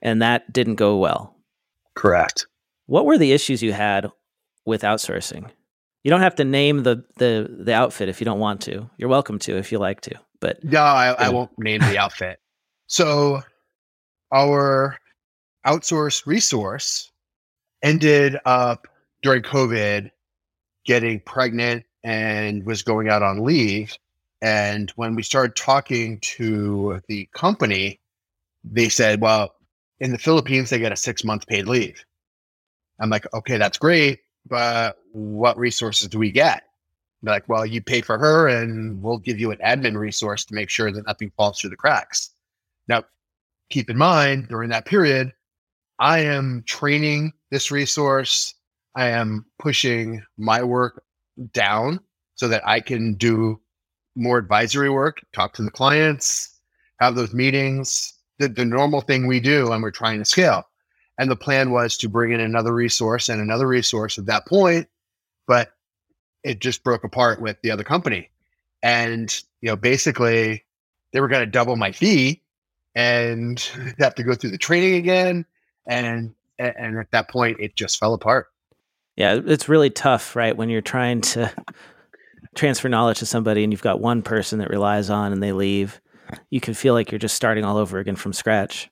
and 0.03 0.23
that 0.23 0.53
didn't 0.53 0.77
go 0.77 0.97
well. 0.97 1.35
Correct. 1.95 2.47
What 2.87 3.07
were 3.07 3.19
the 3.19 3.33
issues 3.33 3.63
you 3.63 3.73
had 3.73 4.11
with 4.69 4.83
outsourcing? 4.83 5.51
You 6.05 6.11
don't 6.11 6.21
have 6.21 6.37
to 6.37 6.45
name 6.45 6.85
the 6.85 7.05
the 7.17 7.57
the 7.65 7.75
outfit 7.75 8.09
if 8.09 8.21
you 8.21 8.25
don't 8.25 8.39
want 8.39 8.61
to. 8.63 8.89
You're 8.97 9.09
welcome 9.09 9.39
to 9.41 9.57
if 9.57 9.73
you 9.73 9.79
like 9.79 10.01
to. 10.03 10.15
But 10.41 10.63
no, 10.63 10.81
I, 10.81 11.09
I 11.19 11.29
won't 11.31 11.51
name 11.59 11.81
the 11.81 11.99
outfit. 11.99 12.39
So 12.87 13.43
our 14.33 14.99
outsource 15.67 16.25
resource 16.27 17.11
ended 17.83 18.39
up 18.45 18.87
during 19.23 19.43
COVID 19.43 20.11
getting 20.85 21.21
pregnant 21.21 21.85
and 22.05 22.65
was 22.65 22.83
going 22.83 23.09
out 23.09 23.23
on 23.23 23.45
leave. 23.45 23.97
And 24.41 24.91
when 24.97 25.15
we 25.17 25.23
started 25.23 25.57
talking 25.57 26.21
to 26.21 27.01
the 27.09 27.29
company, 27.35 28.01
they 28.65 28.89
said, 28.89 29.21
well, 29.21 29.55
in 30.01 30.13
the 30.13 30.19
Philippines, 30.19 30.71
they 30.71 30.79
get 30.79 30.93
a 30.93 30.97
six 30.97 31.25
month 31.25 31.47
paid 31.47 31.67
leave. 31.67 32.05
I'm 33.01 33.11
like, 33.11 33.27
okay, 33.35 33.59
that's 33.59 33.79
great. 33.79 34.21
But 34.47 34.99
what 35.13 35.59
resources 35.59 36.09
do 36.09 36.19
we 36.19 36.31
get? 36.31 36.65
Like, 37.23 37.49
well, 37.49 37.67
you 37.67 37.83
pay 37.83 38.01
for 38.01 38.19
her 38.19 38.49
and 38.49 39.03
we'll 39.03 39.19
give 39.19 39.41
you 39.41 39.51
an 39.51 39.59
admin 39.59 39.97
resource 39.97 40.45
to 40.47 40.55
make 40.55 40.71
sure 40.71 40.93
that 40.93 41.07
nothing 41.07 41.33
falls 41.37 41.61
through 41.61 41.71
the 41.71 41.77
cracks. 41.77 42.31
Now, 42.87 43.05
keep 43.71 43.91
in 43.91 43.97
mind 43.97 44.49
during 44.49 44.71
that 44.71 44.87
period, 44.87 45.33
I 45.99 46.21
am 46.21 46.63
training 46.67 47.33
this 47.51 47.71
resource. 47.71 48.55
I 48.95 49.09
am 49.09 49.47
pushing 49.59 50.23
my 50.37 50.63
work 50.63 51.03
down 51.53 52.01
so 52.35 52.49
that 52.49 52.67
I 52.67 52.81
can 52.81 53.15
do 53.15 53.61
more 54.15 54.39
advisory 54.39 54.91
work, 54.91 55.21
talk 55.33 55.55
to 55.55 55.63
the 55.63 55.71
clients, 55.71 56.61
have 57.01 57.15
those 57.15 57.35
meetings, 57.35 58.15
the, 58.39 58.49
the 58.49 58.65
normal 58.65 59.01
thing 59.01 59.27
we 59.27 59.41
do 59.41 59.69
when 59.71 59.83
we're 59.83 59.91
trying 59.91 60.19
to 60.19 60.25
scale. 60.25 60.68
And 61.19 61.31
the 61.31 61.37
plan 61.37 61.71
was 61.73 61.97
to 61.99 62.09
bring 62.09 62.33
in 62.33 62.41
another 62.41 62.73
resource 62.73 63.29
and 63.29 63.41
another 63.41 63.67
resource 63.67 64.19
at 64.19 64.27
that 64.27 64.47
point, 64.47 64.89
but 65.47 65.73
it 66.45 66.61
just 66.61 66.85
broke 66.85 67.03
apart 67.05 67.43
with 67.43 67.61
the 67.63 67.73
other 67.73 67.83
company. 67.83 68.31
And, 68.83 69.43
you 69.61 69.69
know, 69.69 69.77
basically 69.77 70.65
they 71.13 71.21
were 71.21 71.29
going 71.29 71.45
to 71.45 71.51
double 71.51 71.77
my 71.77 71.91
fee 71.91 72.41
and 72.95 73.61
have 73.99 74.15
to 74.15 74.23
go 74.23 74.35
through 74.35 74.51
the 74.51 74.59
training 74.59 74.95
again. 74.95 75.45
And, 75.87 76.35
and 76.59 76.99
at 76.99 77.11
that 77.11 77.29
point, 77.29 77.59
it 77.61 77.75
just 77.75 77.99
fell 77.99 78.15
apart. 78.15 78.49
Yeah, 79.17 79.41
it's 79.45 79.69
really 79.69 79.91
tough, 79.91 80.37
right? 80.37 80.57
When 80.57 80.69
you're 80.69 80.81
trying 80.81 81.23
to 81.23 81.53
transfer 82.55 82.89
knowledge 82.89 83.19
to 83.19 83.27
somebody 83.27 83.65
and 83.65 83.73
you've 83.73 83.83
got 83.83 84.01
one 84.01 84.23
person 84.23 84.61
that 84.61 84.71
relies 84.71 85.11
on 85.11 85.33
and 85.33 85.43
they 85.43 85.53
leave, 85.53 86.01
you 86.51 86.61
can 86.61 86.75
feel 86.75 86.95
like 86.95 87.11
you're 87.11 87.19
just 87.19 87.35
starting 87.35 87.65
all 87.65 87.79
over 87.79 87.99
again 87.99 88.17
from 88.17 88.33
scratch. 88.33 88.91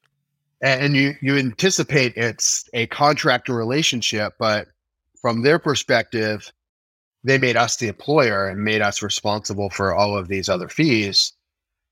And 0.62 0.96
you 0.96 1.14
you 1.20 1.36
anticipate 1.36 2.16
it's 2.16 2.68
a 2.72 2.86
contractor 2.86 3.54
relationship, 3.54 4.34
but 4.38 4.68
from 5.20 5.42
their 5.42 5.58
perspective, 5.58 6.50
they 7.24 7.38
made 7.38 7.56
us 7.56 7.76
the 7.76 7.88
employer 7.88 8.48
and 8.48 8.64
made 8.64 8.80
us 8.80 9.02
responsible 9.02 9.68
for 9.70 9.94
all 9.94 10.16
of 10.16 10.28
these 10.28 10.48
other 10.48 10.68
fees. 10.68 11.32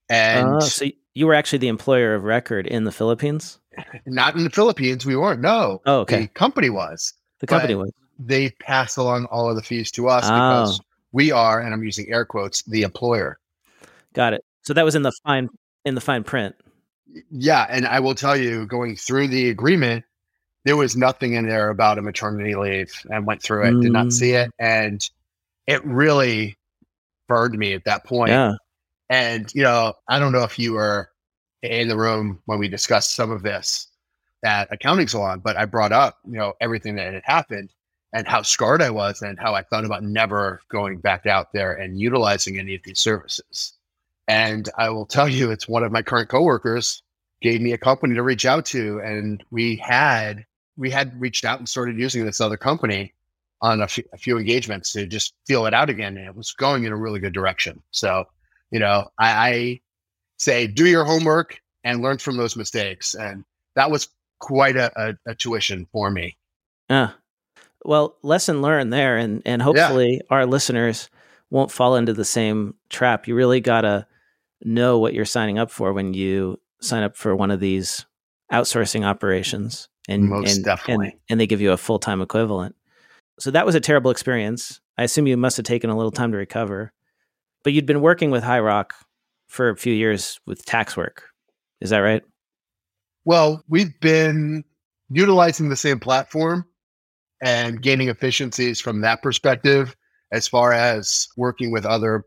And 0.08 0.46
uh, 0.48 0.60
so 0.60 0.86
you 1.14 1.26
were 1.26 1.34
actually 1.34 1.58
the 1.58 1.68
employer 1.68 2.14
of 2.14 2.24
record 2.24 2.66
in 2.66 2.84
the 2.84 2.92
Philippines? 2.92 3.58
Not 4.06 4.34
in 4.34 4.44
the 4.44 4.50
Philippines, 4.50 5.04
we 5.04 5.16
weren't. 5.16 5.40
No. 5.40 5.82
Oh, 5.86 6.00
okay. 6.00 6.22
The 6.22 6.28
company 6.28 6.70
was. 6.70 7.12
The 7.40 7.46
company 7.46 7.74
was 7.74 7.92
they 8.18 8.50
pass 8.60 8.96
along 8.96 9.26
all 9.26 9.48
of 9.50 9.56
the 9.56 9.62
fees 9.62 9.90
to 9.92 10.08
us 10.08 10.24
oh. 10.26 10.28
because 10.28 10.80
we 11.12 11.32
are, 11.32 11.60
and 11.60 11.74
I'm 11.74 11.82
using 11.82 12.10
air 12.10 12.24
quotes, 12.24 12.62
the 12.62 12.82
employer. 12.82 13.38
Got 14.12 14.34
it. 14.34 14.44
So 14.62 14.74
that 14.74 14.84
was 14.84 14.94
in 14.94 15.02
the 15.02 15.12
fine 15.24 15.48
in 15.84 15.94
the 15.94 16.00
fine 16.00 16.24
print. 16.24 16.54
Yeah, 17.30 17.66
and 17.68 17.86
I 17.86 18.00
will 18.00 18.14
tell 18.14 18.36
you, 18.36 18.66
going 18.66 18.96
through 18.96 19.28
the 19.28 19.50
agreement, 19.50 20.04
there 20.64 20.76
was 20.76 20.96
nothing 20.96 21.34
in 21.34 21.46
there 21.46 21.70
about 21.70 21.98
a 21.98 22.02
maternity 22.02 22.54
leave. 22.54 22.92
and 23.10 23.26
went 23.26 23.42
through 23.42 23.64
it, 23.66 23.80
did 23.80 23.92
not 23.92 24.12
see 24.12 24.32
it, 24.32 24.48
mm. 24.48 24.52
and 24.58 25.08
it 25.66 25.84
really 25.84 26.56
burned 27.28 27.58
me 27.58 27.72
at 27.74 27.84
that 27.84 28.04
point. 28.04 28.30
Yeah. 28.30 28.54
And 29.10 29.52
you 29.54 29.62
know, 29.62 29.94
I 30.08 30.18
don't 30.18 30.32
know 30.32 30.42
if 30.42 30.58
you 30.58 30.72
were 30.72 31.10
in 31.62 31.88
the 31.88 31.96
room 31.96 32.40
when 32.46 32.58
we 32.58 32.68
discussed 32.68 33.14
some 33.14 33.30
of 33.30 33.42
this 33.42 33.88
at 34.44 34.72
accounting 34.72 35.08
salon, 35.08 35.40
but 35.40 35.56
I 35.56 35.64
brought 35.64 35.92
up, 35.92 36.18
you 36.26 36.36
know, 36.36 36.54
everything 36.60 36.96
that 36.96 37.14
had 37.14 37.22
happened 37.24 37.70
and 38.12 38.28
how 38.28 38.42
scarred 38.42 38.82
I 38.82 38.90
was 38.90 39.22
and 39.22 39.38
how 39.38 39.54
I 39.54 39.62
thought 39.62 39.84
about 39.84 40.02
never 40.02 40.60
going 40.68 40.98
back 40.98 41.26
out 41.26 41.52
there 41.52 41.72
and 41.72 41.98
utilizing 41.98 42.58
any 42.58 42.74
of 42.74 42.82
these 42.84 43.00
services. 43.00 43.72
And 44.28 44.68
I 44.78 44.90
will 44.90 45.06
tell 45.06 45.28
you, 45.28 45.50
it's 45.50 45.68
one 45.68 45.82
of 45.82 45.92
my 45.92 46.02
current 46.02 46.28
coworkers 46.28 47.02
gave 47.44 47.60
me 47.60 47.72
a 47.72 47.78
company 47.78 48.14
to 48.14 48.22
reach 48.22 48.46
out 48.46 48.64
to, 48.64 48.98
and 49.00 49.44
we 49.50 49.76
had 49.76 50.46
we 50.76 50.90
had 50.90 51.20
reached 51.20 51.44
out 51.44 51.58
and 51.58 51.68
started 51.68 51.98
using 51.98 52.24
this 52.24 52.40
other 52.40 52.56
company 52.56 53.12
on 53.60 53.82
a 53.82 53.86
few, 53.86 54.02
few 54.18 54.38
engagements 54.38 54.92
to 54.92 55.06
just 55.06 55.34
feel 55.46 55.66
it 55.66 55.74
out 55.74 55.90
again, 55.90 56.16
and 56.16 56.26
it 56.26 56.34
was 56.34 56.52
going 56.52 56.84
in 56.84 56.92
a 56.92 56.96
really 56.96 57.20
good 57.20 57.34
direction. 57.34 57.82
So, 57.90 58.24
you 58.70 58.80
know, 58.80 59.08
I, 59.18 59.30
I 59.50 59.80
say 60.38 60.66
do 60.66 60.86
your 60.86 61.04
homework 61.04 61.60
and 61.84 62.02
learn 62.02 62.16
from 62.16 62.38
those 62.38 62.56
mistakes, 62.56 63.14
and 63.14 63.44
that 63.76 63.90
was 63.90 64.08
quite 64.40 64.76
a, 64.76 64.90
a, 64.96 65.30
a 65.30 65.34
tuition 65.34 65.86
for 65.92 66.10
me. 66.10 66.38
Yeah. 66.88 67.10
Well, 67.84 68.16
lesson 68.22 68.62
learned 68.62 68.90
there, 68.90 69.18
and 69.18 69.42
and 69.44 69.60
hopefully 69.60 70.14
yeah. 70.14 70.22
our 70.30 70.46
listeners 70.46 71.10
won't 71.50 71.70
fall 71.70 71.94
into 71.94 72.14
the 72.14 72.24
same 72.24 72.74
trap. 72.88 73.28
You 73.28 73.34
really 73.34 73.60
gotta 73.60 74.06
know 74.62 74.98
what 74.98 75.12
you're 75.12 75.26
signing 75.26 75.58
up 75.58 75.70
for 75.70 75.92
when 75.92 76.14
you 76.14 76.58
sign 76.80 77.02
up 77.02 77.16
for 77.16 77.34
one 77.34 77.50
of 77.50 77.60
these 77.60 78.06
outsourcing 78.52 79.04
operations 79.04 79.88
and 80.08 80.28
Most 80.28 80.56
and, 80.56 80.64
definitely. 80.64 81.06
and, 81.06 81.20
and 81.30 81.40
they 81.40 81.46
give 81.46 81.60
you 81.60 81.72
a 81.72 81.76
full-time 81.76 82.20
equivalent. 82.20 82.74
So 83.40 83.50
that 83.50 83.66
was 83.66 83.74
a 83.74 83.80
terrible 83.80 84.10
experience. 84.10 84.80
I 84.98 85.04
assume 85.04 85.26
you 85.26 85.36
must 85.36 85.56
have 85.56 85.66
taken 85.66 85.90
a 85.90 85.96
little 85.96 86.12
time 86.12 86.32
to 86.32 86.38
recover. 86.38 86.92
But 87.62 87.72
you'd 87.72 87.86
been 87.86 88.02
working 88.02 88.30
with 88.30 88.44
High 88.44 88.60
Rock 88.60 88.94
for 89.48 89.70
a 89.70 89.76
few 89.76 89.94
years 89.94 90.38
with 90.46 90.64
tax 90.66 90.96
work. 90.96 91.24
Is 91.80 91.90
that 91.90 91.98
right? 91.98 92.22
Well 93.24 93.62
we've 93.68 93.98
been 94.00 94.64
utilizing 95.10 95.68
the 95.68 95.76
same 95.76 95.98
platform 95.98 96.66
and 97.42 97.80
gaining 97.82 98.08
efficiencies 98.08 98.80
from 98.80 99.00
that 99.02 99.22
perspective 99.22 99.96
as 100.32 100.48
far 100.48 100.72
as 100.72 101.28
working 101.36 101.70
with 101.72 101.86
other 101.86 102.24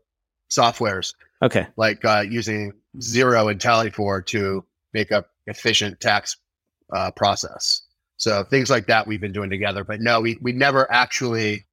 softwares. 0.50 1.14
Okay. 1.42 1.66
Like 1.76 2.04
uh, 2.04 2.24
using 2.28 2.72
Xero 2.98 3.50
and 3.50 3.60
Tallyfor 3.60 4.24
to 4.26 4.64
make 4.92 5.10
a 5.10 5.24
efficient 5.46 6.00
tax 6.00 6.36
uh, 6.92 7.10
process. 7.12 7.82
So 8.16 8.42
things 8.44 8.70
like 8.70 8.86
that 8.86 9.06
we've 9.06 9.20
been 9.20 9.32
doing 9.32 9.50
together. 9.50 9.84
But 9.84 10.00
no, 10.00 10.20
we 10.20 10.38
we 10.40 10.52
never 10.52 10.90
actually 10.92 11.66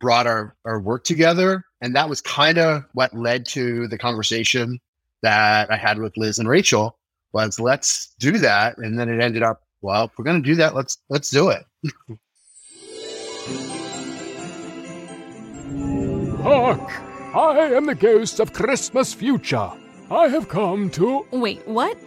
brought 0.00 0.26
our, 0.26 0.54
our 0.64 0.78
work 0.78 1.04
together. 1.04 1.64
And 1.80 1.94
that 1.96 2.08
was 2.08 2.20
kind 2.20 2.58
of 2.58 2.84
what 2.92 3.14
led 3.14 3.46
to 3.46 3.88
the 3.88 3.98
conversation 3.98 4.78
that 5.22 5.70
I 5.70 5.76
had 5.76 5.98
with 5.98 6.16
Liz 6.16 6.38
and 6.38 6.48
Rachel 6.48 6.98
was 7.32 7.58
let's 7.58 8.14
do 8.18 8.38
that. 8.38 8.76
And 8.78 8.98
then 8.98 9.08
it 9.08 9.22
ended 9.22 9.42
up, 9.42 9.62
well, 9.80 10.10
we're 10.16 10.24
gonna 10.24 10.40
do 10.40 10.54
that, 10.56 10.74
let's 10.74 10.98
let's 11.08 11.30
do 11.30 11.50
it. 11.50 11.64
Hark! 16.42 16.90
I 17.34 17.72
am 17.74 17.86
the 17.86 17.94
ghost 17.94 18.38
of 18.40 18.52
Christmas 18.52 19.12
future. 19.12 19.72
I 20.10 20.28
have 20.28 20.48
come 20.48 20.90
to. 20.90 21.26
Wait, 21.30 21.66
what? 21.66 21.98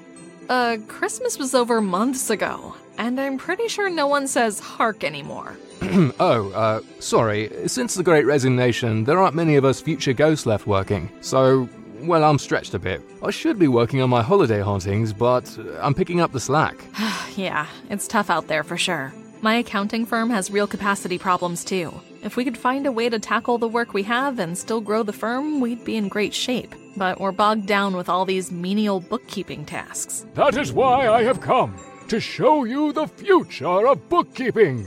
Uh, 0.47 0.77
Christmas 0.87 1.37
was 1.37 1.53
over 1.53 1.81
months 1.81 2.29
ago, 2.29 2.75
and 2.97 3.19
I'm 3.19 3.37
pretty 3.37 3.67
sure 3.67 3.89
no 3.89 4.07
one 4.07 4.27
says 4.27 4.59
hark 4.59 5.03
anymore. 5.03 5.57
oh, 6.19 6.51
uh, 6.53 6.81
sorry. 6.99 7.51
Since 7.67 7.95
the 7.95 8.03
Great 8.03 8.25
Resignation, 8.25 9.03
there 9.03 9.19
aren't 9.19 9.35
many 9.35 9.55
of 9.55 9.65
us 9.65 9.81
future 9.81 10.13
ghosts 10.13 10.45
left 10.45 10.65
working, 10.65 11.11
so, 11.21 11.69
well, 12.01 12.23
I'm 12.23 12.39
stretched 12.39 12.73
a 12.73 12.79
bit. 12.79 13.01
I 13.21 13.31
should 13.31 13.59
be 13.59 13.67
working 13.67 14.01
on 14.01 14.09
my 14.09 14.23
holiday 14.23 14.61
hauntings, 14.61 15.13
but 15.13 15.57
I'm 15.81 15.93
picking 15.93 16.21
up 16.21 16.31
the 16.31 16.39
slack. 16.39 16.75
yeah, 17.35 17.67
it's 17.89 18.07
tough 18.07 18.29
out 18.29 18.47
there 18.47 18.63
for 18.63 18.77
sure. 18.77 19.13
My 19.41 19.55
accounting 19.55 20.05
firm 20.05 20.29
has 20.29 20.49
real 20.49 20.67
capacity 20.67 21.17
problems 21.17 21.63
too. 21.63 21.93
If 22.21 22.35
we 22.35 22.43
could 22.43 22.57
find 22.57 22.85
a 22.85 22.91
way 22.91 23.07
to 23.07 23.17
tackle 23.17 23.57
the 23.57 23.67
work 23.67 23.93
we 23.93 24.03
have 24.03 24.39
and 24.39 24.57
still 24.57 24.81
grow 24.81 25.03
the 25.03 25.13
firm, 25.13 25.61
we'd 25.61 25.85
be 25.85 25.95
in 25.95 26.09
great 26.09 26.33
shape. 26.33 26.75
But 26.97 27.19
we're 27.19 27.31
bogged 27.31 27.65
down 27.65 27.95
with 27.95 28.09
all 28.09 28.25
these 28.25 28.51
menial 28.51 28.99
bookkeeping 28.99 29.65
tasks. 29.65 30.25
That 30.33 30.57
is 30.57 30.73
why 30.73 31.07
I 31.07 31.23
have 31.23 31.39
come 31.39 31.75
to 32.09 32.19
show 32.19 32.65
you 32.65 32.91
the 32.91 33.07
future 33.07 33.87
of 33.87 34.09
bookkeeping. 34.09 34.85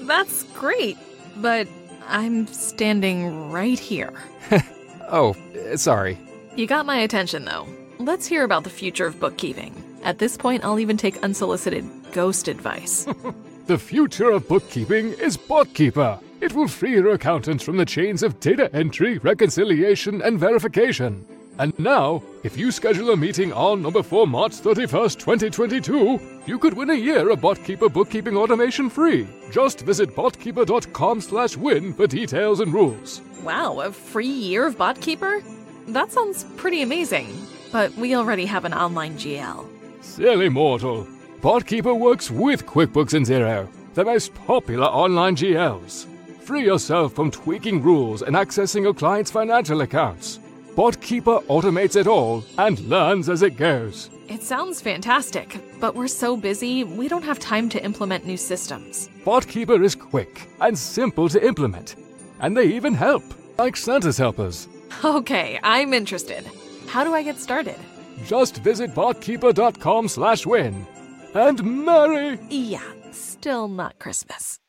That's 0.00 0.42
great, 0.54 0.98
but 1.36 1.66
I'm 2.08 2.46
standing 2.48 3.50
right 3.50 3.78
here. 3.78 4.12
oh, 5.08 5.34
sorry. 5.76 6.18
You 6.56 6.66
got 6.66 6.84
my 6.84 6.98
attention 6.98 7.46
though. 7.46 7.66
Let's 7.98 8.26
hear 8.26 8.44
about 8.44 8.64
the 8.64 8.70
future 8.70 9.06
of 9.06 9.18
bookkeeping. 9.18 9.82
At 10.04 10.18
this 10.18 10.36
point, 10.36 10.62
I'll 10.62 10.78
even 10.78 10.98
take 10.98 11.22
unsolicited 11.22 11.86
ghost 12.12 12.48
advice. 12.48 13.06
the 13.66 13.78
future 13.78 14.30
of 14.30 14.46
bookkeeping 14.46 15.14
is 15.14 15.38
BotKeeper 15.38 16.20
it 16.40 16.52
will 16.52 16.68
free 16.68 16.92
your 16.92 17.12
accountants 17.12 17.64
from 17.64 17.76
the 17.76 17.84
chains 17.84 18.22
of 18.22 18.40
data 18.40 18.74
entry, 18.74 19.18
reconciliation, 19.18 20.22
and 20.22 20.38
verification. 20.38 21.26
And 21.58 21.78
now, 21.78 22.22
if 22.44 22.56
you 22.56 22.70
schedule 22.70 23.10
a 23.10 23.16
meeting 23.16 23.52
on 23.52 23.86
or 23.86 23.92
before 23.92 24.26
March 24.26 24.52
31st, 24.52 25.18
2022, 25.18 26.20
you 26.46 26.58
could 26.58 26.74
win 26.74 26.90
a 26.90 26.94
year 26.94 27.30
of 27.30 27.40
BotKeeper 27.40 27.90
bookkeeping 27.92 28.36
automation 28.36 28.90
free. 28.90 29.26
Just 29.50 29.80
visit 29.80 30.14
botkeeper.com 30.14 31.20
slash 31.20 31.56
win 31.56 31.94
for 31.94 32.06
details 32.06 32.60
and 32.60 32.74
rules. 32.74 33.22
Wow, 33.42 33.80
a 33.80 33.90
free 33.90 34.26
year 34.26 34.66
of 34.66 34.76
BotKeeper? 34.76 35.42
That 35.88 36.12
sounds 36.12 36.44
pretty 36.56 36.82
amazing. 36.82 37.28
But 37.72 37.94
we 37.94 38.14
already 38.14 38.44
have 38.46 38.64
an 38.64 38.74
online 38.74 39.16
GL. 39.16 39.66
Silly 40.02 40.48
mortal. 40.48 41.06
BotKeeper 41.40 41.98
works 41.98 42.30
with 42.30 42.66
QuickBooks 42.66 43.14
and 43.14 43.24
Xero, 43.24 43.68
the 43.94 44.04
most 44.04 44.34
popular 44.34 44.86
online 44.86 45.36
GLs. 45.36 46.06
Free 46.46 46.64
yourself 46.64 47.12
from 47.12 47.32
tweaking 47.32 47.82
rules 47.82 48.22
and 48.22 48.36
accessing 48.36 48.82
your 48.82 48.94
client's 48.94 49.32
financial 49.32 49.80
accounts. 49.80 50.38
BotKeeper 50.76 51.44
automates 51.46 51.96
it 51.96 52.06
all 52.06 52.44
and 52.56 52.78
learns 52.88 53.28
as 53.28 53.42
it 53.42 53.56
goes. 53.56 54.10
It 54.28 54.44
sounds 54.44 54.80
fantastic, 54.80 55.58
but 55.80 55.96
we're 55.96 56.06
so 56.06 56.36
busy, 56.36 56.84
we 56.84 57.08
don't 57.08 57.24
have 57.24 57.40
time 57.40 57.68
to 57.70 57.84
implement 57.84 58.26
new 58.26 58.36
systems. 58.36 59.10
BotKeeper 59.24 59.84
is 59.84 59.96
quick 59.96 60.48
and 60.60 60.78
simple 60.78 61.28
to 61.30 61.44
implement, 61.44 61.96
and 62.38 62.56
they 62.56 62.66
even 62.66 62.94
help, 62.94 63.24
like 63.58 63.76
Santa's 63.76 64.16
helpers. 64.16 64.68
Okay, 65.04 65.58
I'm 65.64 65.92
interested. 65.92 66.48
How 66.86 67.02
do 67.02 67.12
I 67.12 67.24
get 67.24 67.40
started? 67.40 67.80
Just 68.24 68.58
visit 68.58 68.94
botkeeper.com 68.94 70.06
slash 70.06 70.46
win. 70.46 70.86
And 71.34 71.84
merry! 71.84 72.38
Yeah, 72.50 72.86
still 73.10 73.66
not 73.66 73.98
Christmas. 73.98 74.60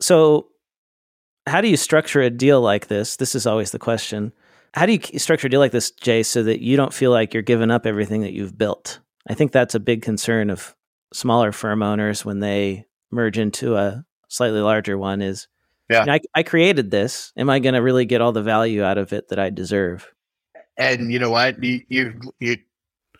So 0.00 0.48
how 1.46 1.60
do 1.60 1.68
you 1.68 1.76
structure 1.76 2.20
a 2.20 2.30
deal 2.30 2.60
like 2.60 2.88
this? 2.88 3.16
This 3.16 3.34
is 3.34 3.46
always 3.46 3.70
the 3.70 3.78
question. 3.78 4.32
How 4.74 4.86
do 4.86 4.92
you 4.92 5.18
structure 5.18 5.48
a 5.48 5.50
deal 5.50 5.60
like 5.60 5.72
this, 5.72 5.90
Jay, 5.90 6.22
so 6.22 6.42
that 6.44 6.60
you 6.60 6.76
don't 6.76 6.94
feel 6.94 7.10
like 7.10 7.34
you're 7.34 7.42
giving 7.42 7.70
up 7.70 7.86
everything 7.86 8.22
that 8.22 8.32
you've 8.32 8.56
built? 8.56 9.00
I 9.28 9.34
think 9.34 9.52
that's 9.52 9.74
a 9.74 9.80
big 9.80 10.02
concern 10.02 10.50
of 10.50 10.74
smaller 11.12 11.52
firm 11.52 11.82
owners 11.82 12.24
when 12.24 12.40
they 12.40 12.86
merge 13.10 13.38
into 13.38 13.76
a 13.76 14.04
slightly 14.28 14.60
larger 14.60 14.96
one 14.96 15.20
is 15.20 15.46
yeah. 15.92 16.00
You 16.00 16.06
know, 16.06 16.12
I, 16.14 16.20
I 16.36 16.42
created 16.42 16.90
this. 16.90 17.32
Am 17.36 17.50
I 17.50 17.58
going 17.58 17.74
to 17.74 17.82
really 17.82 18.06
get 18.06 18.22
all 18.22 18.32
the 18.32 18.42
value 18.42 18.82
out 18.82 18.96
of 18.96 19.12
it 19.12 19.28
that 19.28 19.38
I 19.38 19.50
deserve? 19.50 20.10
And 20.78 21.12
you 21.12 21.18
know 21.18 21.30
what? 21.30 21.62
You, 21.62 21.82
you, 21.88 22.20
you 22.40 22.56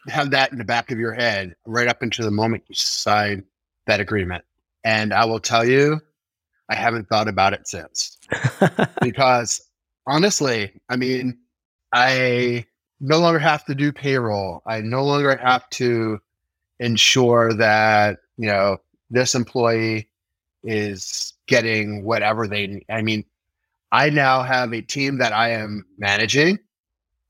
have 0.09 0.31
that 0.31 0.53
in 0.53 0.59
the 0.59 0.65
back 0.65 0.91
of 0.91 0.99
your 0.99 1.13
head 1.13 1.55
right 1.67 1.87
up 1.87 2.01
until 2.01 2.25
the 2.25 2.31
moment 2.31 2.65
you 2.69 2.75
sign 2.75 3.45
that 3.87 4.01
agreement. 4.01 4.45
And 4.85 5.13
I 5.13 5.27
will 5.27 5.41
tell 5.41 5.67
you, 5.67 6.01
I 6.69 6.75
haven't 6.75 7.09
thought 7.09 7.29
about 7.29 7.53
it 7.53 7.67
since. 7.69 8.19
because 9.01 9.61
honestly, 10.07 10.73
I 10.89 10.97
mean, 10.97 11.39
I 11.93 12.67
no 13.01 13.19
longer 13.19 13.39
have 13.39 13.65
to 13.67 13.75
do 13.75 13.93
payroll. 13.93 14.63
I 14.67 14.81
no 14.81 15.05
longer 15.05 15.37
have 15.37 15.69
to 15.71 16.21
ensure 16.79 17.53
that, 17.55 18.19
you 18.37 18.47
know, 18.47 18.79
this 19.11 19.35
employee 19.35 20.09
is 20.65 21.35
getting 21.47 22.05
whatever 22.05 22.47
they 22.47 22.67
need. 22.67 22.85
I 22.89 23.03
mean, 23.03 23.25
I 23.91 24.09
now 24.11 24.43
have 24.43 24.73
a 24.73 24.81
team 24.81 25.19
that 25.19 25.33
I 25.33 25.51
am 25.51 25.85
managing. 25.99 26.59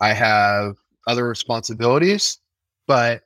I 0.00 0.12
have 0.12 0.76
other 1.06 1.26
responsibilities, 1.26 2.38
but 2.86 3.22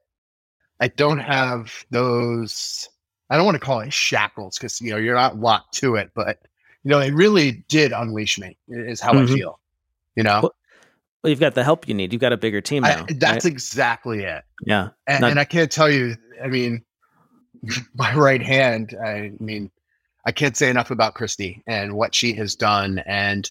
I 0.80 0.88
don't 0.88 1.18
have 1.18 1.84
those 1.90 2.88
I 3.30 3.36
don't 3.36 3.44
want 3.44 3.56
to 3.56 3.60
call 3.60 3.80
it 3.80 3.92
shackles 3.92 4.58
because 4.58 4.80
you 4.80 4.90
know 4.90 4.96
you're 4.96 5.14
not 5.14 5.38
locked 5.38 5.74
to 5.74 5.96
it, 5.96 6.10
but 6.14 6.38
you 6.84 6.90
know 6.90 7.00
it 7.00 7.12
really 7.14 7.64
did 7.68 7.92
unleash 7.92 8.38
me. 8.38 8.56
Is 8.68 9.00
how 9.00 9.12
mm-hmm. 9.12 9.32
I 9.32 9.36
feel. 9.36 9.60
You 10.14 10.22
know. 10.22 10.40
Well, 10.42 10.54
Well, 11.22 11.30
you've 11.30 11.40
got 11.40 11.54
the 11.54 11.64
help 11.64 11.88
you 11.88 11.94
need. 11.94 12.12
You've 12.12 12.20
got 12.22 12.32
a 12.32 12.36
bigger 12.36 12.60
team 12.60 12.82
now. 12.82 13.04
I, 13.08 13.12
that's 13.14 13.44
right? 13.44 13.52
exactly 13.52 14.22
it. 14.24 14.44
yeah. 14.64 14.90
And, 15.06 15.20
Not- 15.22 15.30
and 15.32 15.40
I 15.40 15.44
can't 15.44 15.70
tell 15.70 15.90
you, 15.90 16.16
I 16.42 16.46
mean, 16.46 16.84
my 17.94 18.14
right 18.14 18.40
hand, 18.40 18.94
I 19.04 19.32
mean, 19.40 19.70
I 20.24 20.32
can't 20.32 20.56
say 20.56 20.70
enough 20.70 20.90
about 20.90 21.14
Christy 21.14 21.62
and 21.66 21.94
what 21.94 22.14
she 22.14 22.32
has 22.34 22.54
done. 22.54 23.02
And 23.06 23.50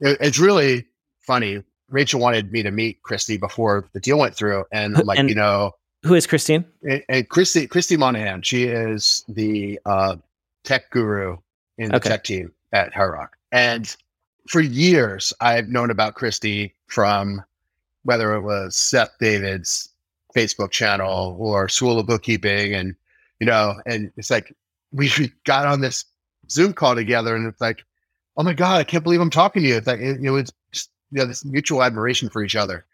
it- 0.00 0.18
it's 0.20 0.38
really 0.38 0.86
funny. 1.20 1.62
Rachel 1.90 2.20
wanted 2.20 2.50
me 2.52 2.62
to 2.62 2.70
meet 2.70 3.02
Christy 3.02 3.36
before 3.36 3.88
the 3.92 4.00
deal 4.00 4.18
went 4.18 4.34
through. 4.34 4.64
And 4.72 4.96
I'm 4.96 5.04
like, 5.06 5.18
And- 5.18 5.28
you 5.28 5.34
know, 5.34 5.72
Who 6.02 6.14
is 6.14 6.26
Christine? 6.26 6.64
and, 6.88 7.02
and 7.08 7.28
Christy, 7.28 7.66
Christy 7.66 7.96
Monahan, 7.96 8.42
she 8.42 8.64
is 8.64 9.24
the 9.28 9.78
uh, 9.84 10.16
tech 10.64 10.90
guru 10.90 11.36
in 11.78 11.90
the 11.90 11.96
Okay. 11.96 12.08
tech 12.10 12.24
team 12.24 12.52
at 12.72 12.94
High 12.94 13.04
Rock. 13.04 13.36
And 13.52 13.94
for 14.48 14.60
years, 14.60 15.32
I've 15.40 15.68
known 15.68 15.90
about 15.90 16.14
Christy 16.14 16.74
from 16.86 17.44
whether 18.04 18.34
it 18.34 18.40
was 18.40 18.76
Seth 18.76 19.14
David's 19.20 19.90
Facebook 20.34 20.70
channel 20.70 21.36
or 21.38 21.68
School 21.68 21.98
of 21.98 22.06
Bookkeeping. 22.06 22.74
And, 22.74 22.94
you 23.40 23.46
know, 23.46 23.74
and 23.86 24.10
it's 24.16 24.30
like 24.30 24.54
we 24.92 25.10
got 25.44 25.66
on 25.66 25.80
this 25.82 26.04
Zoom 26.50 26.72
call 26.72 26.94
together 26.94 27.36
and 27.36 27.46
it's 27.46 27.60
like, 27.60 27.84
oh 28.36 28.42
my 28.42 28.54
God, 28.54 28.80
I 28.80 28.84
can't 28.84 29.04
believe 29.04 29.20
I'm 29.20 29.28
talking 29.30 29.62
to 29.62 29.68
you. 29.68 29.76
It's 29.76 29.86
like, 29.86 30.00
it, 30.00 30.18
it 30.22 30.30
was 30.30 30.50
just, 30.72 30.90
you 31.12 31.18
know, 31.18 31.26
this 31.26 31.44
mutual 31.44 31.82
admiration 31.82 32.30
for 32.30 32.42
each 32.42 32.56
other. 32.56 32.86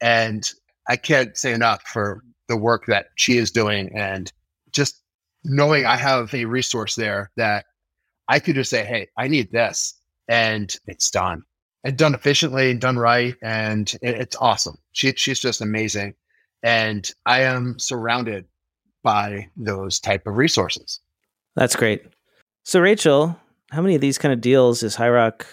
And 0.00 0.48
I 0.88 0.96
can't 0.96 1.36
say 1.36 1.52
enough 1.52 1.82
for 1.82 2.22
the 2.52 2.56
work 2.58 2.84
that 2.84 3.06
she 3.16 3.38
is 3.38 3.50
doing 3.50 3.90
and 3.96 4.30
just 4.72 5.00
knowing 5.42 5.86
I 5.86 5.96
have 5.96 6.34
a 6.34 6.44
resource 6.44 6.94
there 6.96 7.30
that 7.36 7.64
I 8.28 8.40
could 8.40 8.56
just 8.56 8.68
say, 8.68 8.84
Hey, 8.84 9.08
I 9.16 9.26
need 9.26 9.50
this. 9.50 9.94
And 10.28 10.74
it's 10.86 11.10
done 11.10 11.44
and 11.82 11.96
done 11.96 12.14
efficiently 12.14 12.70
and 12.70 12.78
done 12.78 12.98
right. 12.98 13.34
And 13.42 13.90
it's 14.02 14.36
awesome. 14.36 14.76
She, 14.92 15.12
she's 15.16 15.40
just 15.40 15.62
amazing. 15.62 16.14
And 16.62 17.10
I 17.24 17.40
am 17.40 17.78
surrounded 17.78 18.44
by 19.02 19.48
those 19.56 19.98
type 19.98 20.26
of 20.26 20.36
resources. 20.36 21.00
That's 21.56 21.74
great. 21.74 22.04
So, 22.64 22.80
Rachel, 22.80 23.40
how 23.70 23.80
many 23.80 23.94
of 23.94 24.02
these 24.02 24.18
kind 24.18 24.34
of 24.34 24.42
deals 24.42 24.82
is 24.82 24.94
High 24.94 25.08
Rock 25.08 25.46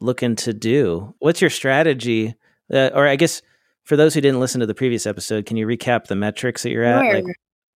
looking 0.00 0.34
to 0.36 0.52
do? 0.52 1.14
What's 1.20 1.40
your 1.40 1.50
strategy? 1.50 2.34
Uh, 2.72 2.90
or 2.92 3.06
I 3.06 3.14
guess 3.14 3.40
for 3.88 3.96
those 3.96 4.12
who 4.12 4.20
didn't 4.20 4.38
listen 4.40 4.60
to 4.60 4.66
the 4.66 4.74
previous 4.74 5.06
episode, 5.06 5.46
can 5.46 5.56
you 5.56 5.66
recap 5.66 6.06
the 6.06 6.14
metrics 6.14 6.62
that 6.62 6.70
you're 6.70 6.84
at? 6.84 7.00
Sure. 7.02 7.14
Like, 7.14 7.24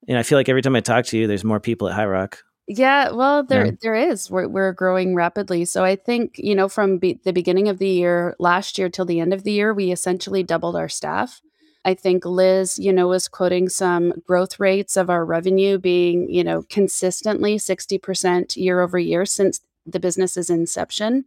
you 0.07 0.15
know, 0.15 0.21
I 0.21 0.23
feel 0.23 0.39
like 0.39 0.49
every 0.51 0.61
time 0.63 0.77
I 0.77 0.81
talk 0.81 1.07
to 1.07 1.19
you, 1.19 1.27
there's 1.27 1.43
more 1.45 1.59
people 1.61 1.89
at 1.89 1.95
High 1.95 2.05
Rock. 2.07 2.43
Yeah, 2.69 3.11
well, 3.11 3.43
there 3.43 3.67
Yeah. 3.67 3.73
there 3.83 3.95
is. 3.95 4.31
We're 4.31 4.47
we're 4.47 4.73
growing 4.73 5.15
rapidly. 5.15 5.65
So 5.65 5.85
I 5.85 5.97
think 5.97 6.35
you 6.37 6.55
know 6.55 6.69
from 6.69 6.99
be- 6.99 7.21
the 7.25 7.33
beginning 7.33 7.69
of 7.69 7.79
the 7.79 7.89
year 7.89 8.37
last 8.39 8.79
year 8.79 8.89
till 8.89 9.05
the 9.05 9.21
end 9.21 9.33
of 9.33 9.43
the 9.43 9.53
year, 9.53 9.73
we 9.75 9.91
essentially 9.91 10.43
doubled 10.43 10.77
our 10.77 10.89
staff. 10.89 11.41
I 11.85 11.95
think 11.95 12.25
Liz, 12.25 12.79
you 12.79 12.93
know, 12.93 13.09
was 13.09 13.27
quoting 13.27 13.69
some 13.69 14.13
growth 14.27 14.61
rates 14.61 14.97
of 14.97 15.11
our 15.11 15.25
revenue 15.25 15.79
being, 15.79 16.31
you 16.31 16.45
know, 16.45 16.63
consistently 16.69 17.59
sixty 17.59 17.99
percent 17.99 18.57
year 18.57 18.81
over 18.81 18.99
year 18.99 19.25
since 19.27 19.61
the 19.85 19.99
business's 19.99 20.49
inception, 20.49 21.25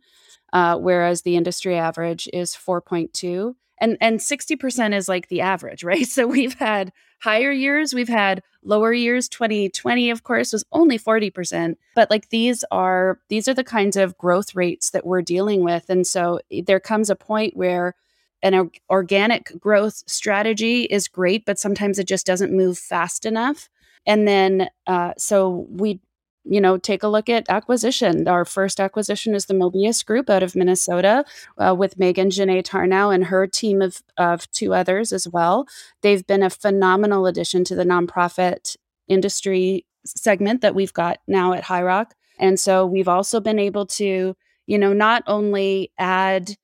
uh, 0.53 0.77
whereas 0.77 1.23
the 1.23 1.35
industry 1.35 1.75
average 1.75 2.29
is 2.31 2.55
four 2.55 2.79
point 2.79 3.13
two, 3.13 3.57
and 3.79 3.97
and 4.01 4.21
sixty 4.21 4.55
percent 4.55 4.93
is 4.93 5.07
like 5.09 5.27
the 5.27 5.41
average, 5.41 5.83
right? 5.83 6.05
So 6.15 6.27
we've 6.27 6.53
had 6.53 6.91
higher 7.21 7.51
years, 7.51 7.93
we've 7.93 8.07
had 8.07 8.41
lower 8.63 8.93
years. 8.93 9.29
2020 9.29 10.09
of 10.09 10.23
course 10.23 10.53
was 10.53 10.63
only 10.71 10.97
40% 10.97 11.75
but 11.95 12.09
like 12.09 12.29
these 12.29 12.63
are 12.71 13.19
these 13.29 13.47
are 13.47 13.53
the 13.53 13.63
kinds 13.63 13.95
of 13.95 14.17
growth 14.17 14.55
rates 14.55 14.91
that 14.91 15.05
we're 15.05 15.21
dealing 15.21 15.63
with. 15.63 15.89
And 15.89 16.05
so 16.05 16.39
eh, 16.51 16.61
there 16.65 16.79
comes 16.79 17.09
a 17.09 17.15
point 17.15 17.55
where 17.55 17.95
an 18.41 18.55
or- 18.55 18.71
organic 18.89 19.59
growth 19.59 20.03
strategy 20.07 20.83
is 20.83 21.07
great 21.07 21.45
but 21.45 21.59
sometimes 21.59 21.99
it 21.99 22.07
just 22.07 22.25
doesn't 22.25 22.51
move 22.51 22.77
fast 22.77 23.25
enough. 23.25 23.69
And 24.05 24.27
then 24.27 24.69
uh, 24.87 25.13
so 25.17 25.67
we 25.69 25.99
you 26.45 26.61
know 26.61 26.77
take 26.77 27.03
a 27.03 27.07
look 27.07 27.27
at 27.29 27.49
acquisition 27.49 28.27
our 28.27 28.45
first 28.45 28.79
acquisition 28.79 29.35
is 29.35 29.45
the 29.45 29.53
mobius 29.53 30.05
group 30.05 30.29
out 30.29 30.43
of 30.43 30.55
minnesota 30.55 31.25
uh, 31.57 31.75
with 31.77 31.99
megan 31.99 32.29
Janae 32.29 32.63
tarnow 32.63 33.13
and 33.13 33.25
her 33.25 33.47
team 33.47 33.81
of, 33.81 34.01
of 34.17 34.49
two 34.51 34.73
others 34.73 35.11
as 35.11 35.27
well 35.27 35.67
they've 36.01 36.25
been 36.25 36.43
a 36.43 36.49
phenomenal 36.49 37.25
addition 37.25 37.63
to 37.65 37.75
the 37.75 37.83
nonprofit 37.83 38.77
industry 39.07 39.85
segment 40.05 40.61
that 40.61 40.75
we've 40.75 40.93
got 40.93 41.19
now 41.27 41.53
at 41.53 41.63
High 41.63 41.83
Rock. 41.83 42.13
And 42.39 42.59
so 42.59 42.85
we've 42.85 43.07
also 43.07 43.39
been 43.39 43.59
able 43.59 43.85
to, 43.87 44.35
you 44.67 44.77
know, 44.77 44.93
not 44.93 45.23
only 45.27 45.91
add 45.97 46.55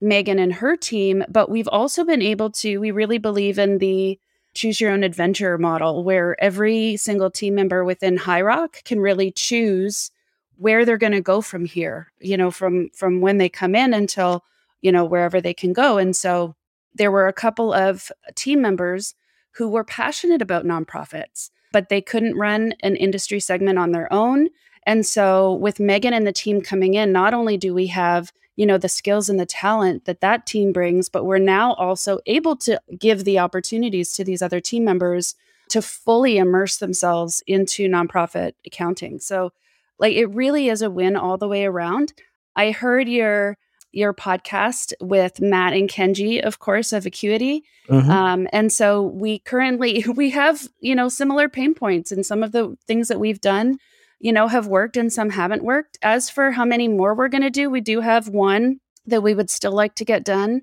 Megan 0.00 0.38
and 0.38 0.52
her 0.54 0.76
team, 0.76 1.24
but 1.28 1.50
we've 1.50 1.68
also 1.68 2.04
been 2.04 2.22
able 2.22 2.50
to, 2.50 2.78
we 2.78 2.90
really 2.90 3.18
believe 3.18 3.58
in 3.58 3.78
the 3.78 4.18
choose 4.54 4.80
your 4.80 4.90
own 4.90 5.02
adventure 5.02 5.58
model 5.58 6.02
where 6.02 6.40
every 6.42 6.96
single 6.96 7.30
team 7.30 7.54
member 7.54 7.84
within 7.84 8.16
High 8.16 8.42
Rock 8.42 8.82
can 8.84 9.00
really 9.00 9.30
choose 9.30 10.10
where 10.56 10.84
they're 10.84 10.98
going 10.98 11.12
to 11.12 11.20
go 11.20 11.40
from 11.40 11.64
here, 11.64 12.12
you 12.20 12.36
know, 12.36 12.50
from 12.50 12.90
from 12.94 13.20
when 13.20 13.38
they 13.38 13.48
come 13.48 13.74
in 13.74 13.94
until, 13.94 14.44
you 14.82 14.92
know, 14.92 15.04
wherever 15.04 15.40
they 15.40 15.54
can 15.54 15.72
go. 15.72 15.98
And 15.98 16.14
so 16.14 16.54
there 16.94 17.10
were 17.10 17.28
a 17.28 17.32
couple 17.32 17.72
of 17.72 18.10
team 18.34 18.60
members 18.60 19.14
who 19.52 19.68
were 19.68 19.84
passionate 19.84 20.42
about 20.42 20.64
nonprofits, 20.64 21.50
but 21.72 21.88
they 21.88 22.00
couldn't 22.00 22.36
run 22.36 22.74
an 22.82 22.96
industry 22.96 23.40
segment 23.40 23.78
on 23.78 23.92
their 23.92 24.12
own. 24.12 24.48
And 24.86 25.06
so 25.06 25.54
with 25.54 25.80
Megan 25.80 26.12
and 26.12 26.26
the 26.26 26.32
team 26.32 26.60
coming 26.60 26.94
in, 26.94 27.12
not 27.12 27.34
only 27.34 27.56
do 27.56 27.72
we 27.74 27.86
have, 27.88 28.32
you 28.60 28.66
know, 28.66 28.76
the 28.76 28.90
skills 28.90 29.30
and 29.30 29.40
the 29.40 29.46
talent 29.46 30.04
that 30.04 30.20
that 30.20 30.44
team 30.44 30.70
brings, 30.70 31.08
but 31.08 31.24
we're 31.24 31.38
now 31.38 31.72
also 31.76 32.18
able 32.26 32.54
to 32.54 32.78
give 32.98 33.24
the 33.24 33.38
opportunities 33.38 34.12
to 34.12 34.22
these 34.22 34.42
other 34.42 34.60
team 34.60 34.84
members 34.84 35.34
to 35.70 35.80
fully 35.80 36.36
immerse 36.36 36.76
themselves 36.76 37.42
into 37.46 37.88
nonprofit 37.88 38.52
accounting. 38.66 39.18
So 39.18 39.50
like 39.98 40.14
it 40.14 40.26
really 40.26 40.68
is 40.68 40.82
a 40.82 40.90
win 40.90 41.16
all 41.16 41.38
the 41.38 41.48
way 41.48 41.64
around. 41.64 42.12
I 42.54 42.72
heard 42.72 43.08
your 43.08 43.56
your 43.92 44.12
podcast 44.12 44.92
with 45.00 45.40
Matt 45.40 45.72
and 45.72 45.88
Kenji, 45.88 46.38
of 46.42 46.58
course, 46.58 46.92
of 46.92 47.06
Acuity. 47.06 47.64
Mhm. 47.88 48.08
Um, 48.10 48.48
and 48.52 48.70
so 48.70 49.00
we 49.02 49.38
currently 49.38 50.04
we 50.14 50.28
have 50.30 50.68
you 50.80 50.94
know 50.94 51.08
similar 51.08 51.48
pain 51.48 51.72
points, 51.72 52.12
and 52.12 52.26
some 52.26 52.42
of 52.42 52.52
the 52.52 52.76
things 52.86 53.08
that 53.08 53.20
we've 53.20 53.40
done, 53.40 53.78
you 54.20 54.32
know, 54.32 54.46
have 54.46 54.66
worked 54.66 54.96
and 54.96 55.12
some 55.12 55.30
haven't 55.30 55.64
worked. 55.64 55.98
As 56.02 56.30
for 56.30 56.52
how 56.52 56.64
many 56.64 56.86
more 56.88 57.14
we're 57.14 57.28
going 57.28 57.42
to 57.42 57.50
do, 57.50 57.70
we 57.70 57.80
do 57.80 58.00
have 58.00 58.28
one 58.28 58.78
that 59.06 59.22
we 59.22 59.34
would 59.34 59.50
still 59.50 59.72
like 59.72 59.94
to 59.96 60.04
get 60.04 60.24
done 60.24 60.62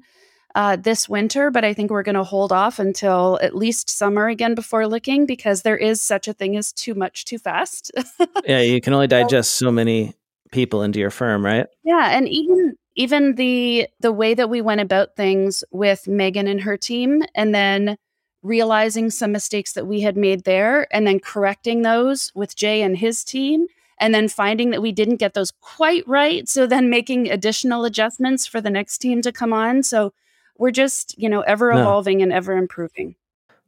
uh, 0.56 0.76
this 0.76 1.10
winter, 1.10 1.52
but 1.52 1.64
I 1.66 1.74
think 1.74 1.92
we're 1.92 2.04
going 2.04 2.16
to 2.16 2.24
hold 2.24 2.52
off 2.52 2.80
until 2.80 3.38
at 3.42 3.56
least 3.56 3.90
summer 3.90 4.28
again 4.28 4.56
before 4.56 4.88
looking 4.88 5.26
because 5.26 5.62
there 5.62 5.78
is 5.78 6.02
such 6.02 6.28
a 6.28 6.34
thing 6.34 6.58
as 6.58 6.72
too 6.72 6.96
much 6.96 7.26
too 7.26 7.38
fast. 7.38 7.92
yeah, 8.46 8.62
you 8.62 8.82
can 8.82 8.94
only 8.94 9.08
digest 9.08 9.56
so 9.56 9.72
many 9.72 10.16
people 10.52 10.82
into 10.82 11.00
your 11.00 11.12
firm, 11.12 11.46
right? 11.46 11.68
Yeah, 11.84 12.10
and 12.12 12.28
even 12.30 12.76
even 12.96 13.36
the 13.36 13.88
the 14.00 14.12
way 14.12 14.34
that 14.34 14.50
we 14.50 14.62
went 14.62 14.82
about 14.82 15.16
things 15.16 15.64
with 15.72 16.08
Megan 16.08 16.48
and 16.48 16.62
her 16.62 16.78
team 16.78 17.22
and 17.36 17.54
then 17.54 17.98
realizing 18.48 19.10
some 19.10 19.32
mistakes 19.32 19.74
that 19.74 19.86
we 19.88 20.02
had 20.02 20.16
made 20.18 20.44
there 20.46 20.88
and 20.94 21.06
then 21.06 21.20
correcting 21.20 21.82
those 21.82 22.32
with 22.36 22.56
Jay 22.56 22.82
and 22.82 22.98
his 22.98 23.24
team 23.24 23.68
and 24.00 24.14
then 24.14 24.28
finding 24.28 24.70
that 24.70 24.82
we 24.82 24.92
didn't 24.92 25.18
get 25.18 25.34
those 25.34 25.52
quite 25.62 26.08
right 26.08 26.48
so 26.48 26.66
then 26.68 26.90
making 26.90 27.30
additional 27.30 27.84
adjustments 27.86 28.46
for 28.48 28.62
the 28.62 28.70
next 28.70 29.00
team 29.00 29.22
to 29.22 29.32
come 29.32 29.52
on 29.54 29.84
so 29.84 30.14
we're 30.58 30.72
just 30.72 31.18
you 31.18 31.30
know 31.30 31.42
ever 31.42 31.74
No. 31.74 31.80
evolving 31.82 32.22
and 32.22 32.32
ever 32.32 32.56
improving 32.58 33.16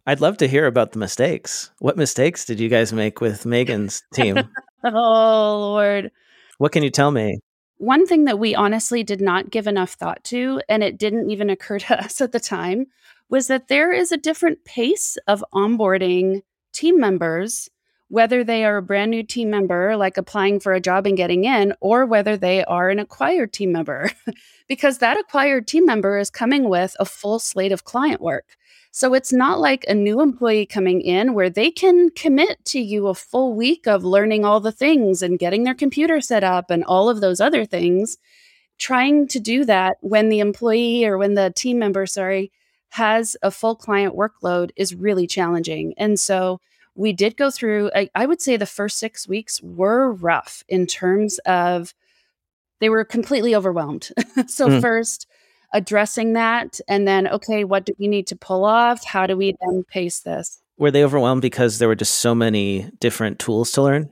I'd 0.08 0.22
love 0.22 0.38
to 0.38 0.48
hear 0.48 0.66
about 0.66 0.94
the 0.94 0.98
mistakes. 1.00 1.70
What 1.80 1.96
mistakes 1.98 2.44
did 2.46 2.60
you 2.60 2.68
guys 2.70 2.92
make 2.92 3.22
with 3.22 3.46
Megan's 3.46 4.02
team? 4.14 4.38
oh 4.84 5.60
lord 5.60 6.12
what 6.58 6.72
can 6.72 6.84
you 6.84 6.90
tell 6.90 7.12
me? 7.12 7.40
one 7.78 8.06
thing 8.06 8.26
that 8.26 8.38
we 8.40 8.54
honestly 8.56 9.04
did 9.04 9.22
not 9.22 9.50
give 9.52 9.66
enough 9.66 9.94
thought 9.94 10.22
to, 10.26 10.62
and 10.68 10.84
it 10.84 10.98
didn't 10.98 11.30
even 11.32 11.50
occur 11.50 11.80
to 11.80 11.98
us 12.04 12.20
at 12.20 12.34
the 12.34 12.40
time, 12.40 12.88
was 13.30 13.48
that 13.48 13.68
there 13.68 13.94
is 13.94 14.12
a 14.12 14.18
different 14.18 14.66
pace 14.66 15.18
of 15.28 15.44
onboarding 15.54 16.42
team 16.74 17.00
members, 17.00 17.70
whether 18.08 18.44
they 18.44 18.66
are 18.66 18.78
a 18.78 18.82
brand 18.82 19.12
new 19.12 19.24
team 19.24 19.50
member, 19.50 19.96
like 19.96 20.18
applying 20.18 20.60
for 20.60 20.74
a 20.74 20.82
job 20.82 21.06
and 21.06 21.16
getting 21.16 21.46
in, 21.46 21.74
or 21.80 22.06
whether 22.06 22.36
they 22.36 22.64
are 22.66 22.90
an 22.90 23.00
acquired 23.00 23.54
team 23.54 23.72
member, 23.72 24.12
because 24.68 24.98
that 24.98 25.20
acquired 25.20 25.68
team 25.68 25.86
member 25.86 26.18
is 26.18 26.30
coming 26.30 26.70
with 26.70 26.96
a 27.00 27.06
full 27.06 27.40
slate 27.40 27.72
of 27.72 27.84
client 27.84 28.20
work. 28.20 28.58
So 28.92 29.14
it's 29.14 29.32
not 29.32 29.60
like 29.60 29.86
a 29.88 29.94
new 29.94 30.20
employee 30.20 30.66
coming 30.66 31.02
in 31.02 31.36
where 31.36 31.50
they 31.50 31.70
can 31.70 32.10
commit 32.10 32.66
to 32.66 32.80
you 32.80 33.08
a 33.08 33.14
full 33.14 33.54
week 33.54 33.86
of 33.86 34.04
learning 34.04 34.46
all 34.46 34.60
the 34.60 34.72
things 34.72 35.22
and 35.22 35.38
getting 35.38 35.64
their 35.64 35.76
computer 35.76 36.20
set 36.22 36.44
up 36.44 36.72
and 36.72 36.84
all 36.84 37.08
of 37.08 37.22
those 37.22 37.40
other 37.40 37.66
things. 37.66 38.18
Trying 38.80 39.28
to 39.28 39.40
do 39.40 39.66
that 39.66 39.98
when 40.02 40.30
the 40.30 40.40
employee 40.40 41.06
or 41.06 41.20
when 41.20 41.36
the 41.36 41.54
team 41.56 41.78
member, 41.78 42.08
sorry, 42.08 42.52
has 42.90 43.38
a 43.42 43.52
full 43.52 43.76
client 43.76 44.16
workload 44.16 44.72
is 44.76 44.96
really 44.96 45.28
challenging. 45.28 45.94
And 45.98 46.20
so 46.20 46.60
we 46.96 47.14
did 47.14 47.38
go 47.38 47.50
through, 47.52 47.92
I, 47.96 48.10
I 48.16 48.26
would 48.26 48.42
say 48.42 48.58
the 48.58 48.66
first 48.66 48.98
six 48.98 49.28
weeks 49.28 49.62
were 49.62 50.12
rough 50.12 50.64
in 50.68 50.86
terms 50.88 51.38
of 51.40 51.94
they 52.80 52.90
were 52.90 53.06
completely 53.06 53.56
overwhelmed. 53.56 54.10
so, 54.48 54.68
Mm. 54.68 54.82
first, 54.82 55.28
addressing 55.72 56.34
that 56.34 56.80
and 56.88 57.08
then 57.08 57.28
okay 57.28 57.64
what 57.64 57.86
do 57.86 57.94
we 58.00 58.08
need 58.08 58.26
to 58.26 58.36
pull 58.36 58.66
off 58.66 59.06
how 59.06 59.28
do 59.28 59.38
we 59.38 59.56
then 59.62 59.84
pace 59.84 60.22
this 60.22 60.64
Were 60.80 60.90
they 60.90 61.04
overwhelmed 61.04 61.44
because 61.44 61.78
there 61.78 61.88
were 61.88 61.94
just 61.94 62.16
so 62.16 62.34
many 62.34 62.90
different 63.00 63.38
tools 63.38 63.72
to 63.74 63.84
learn? 63.84 64.10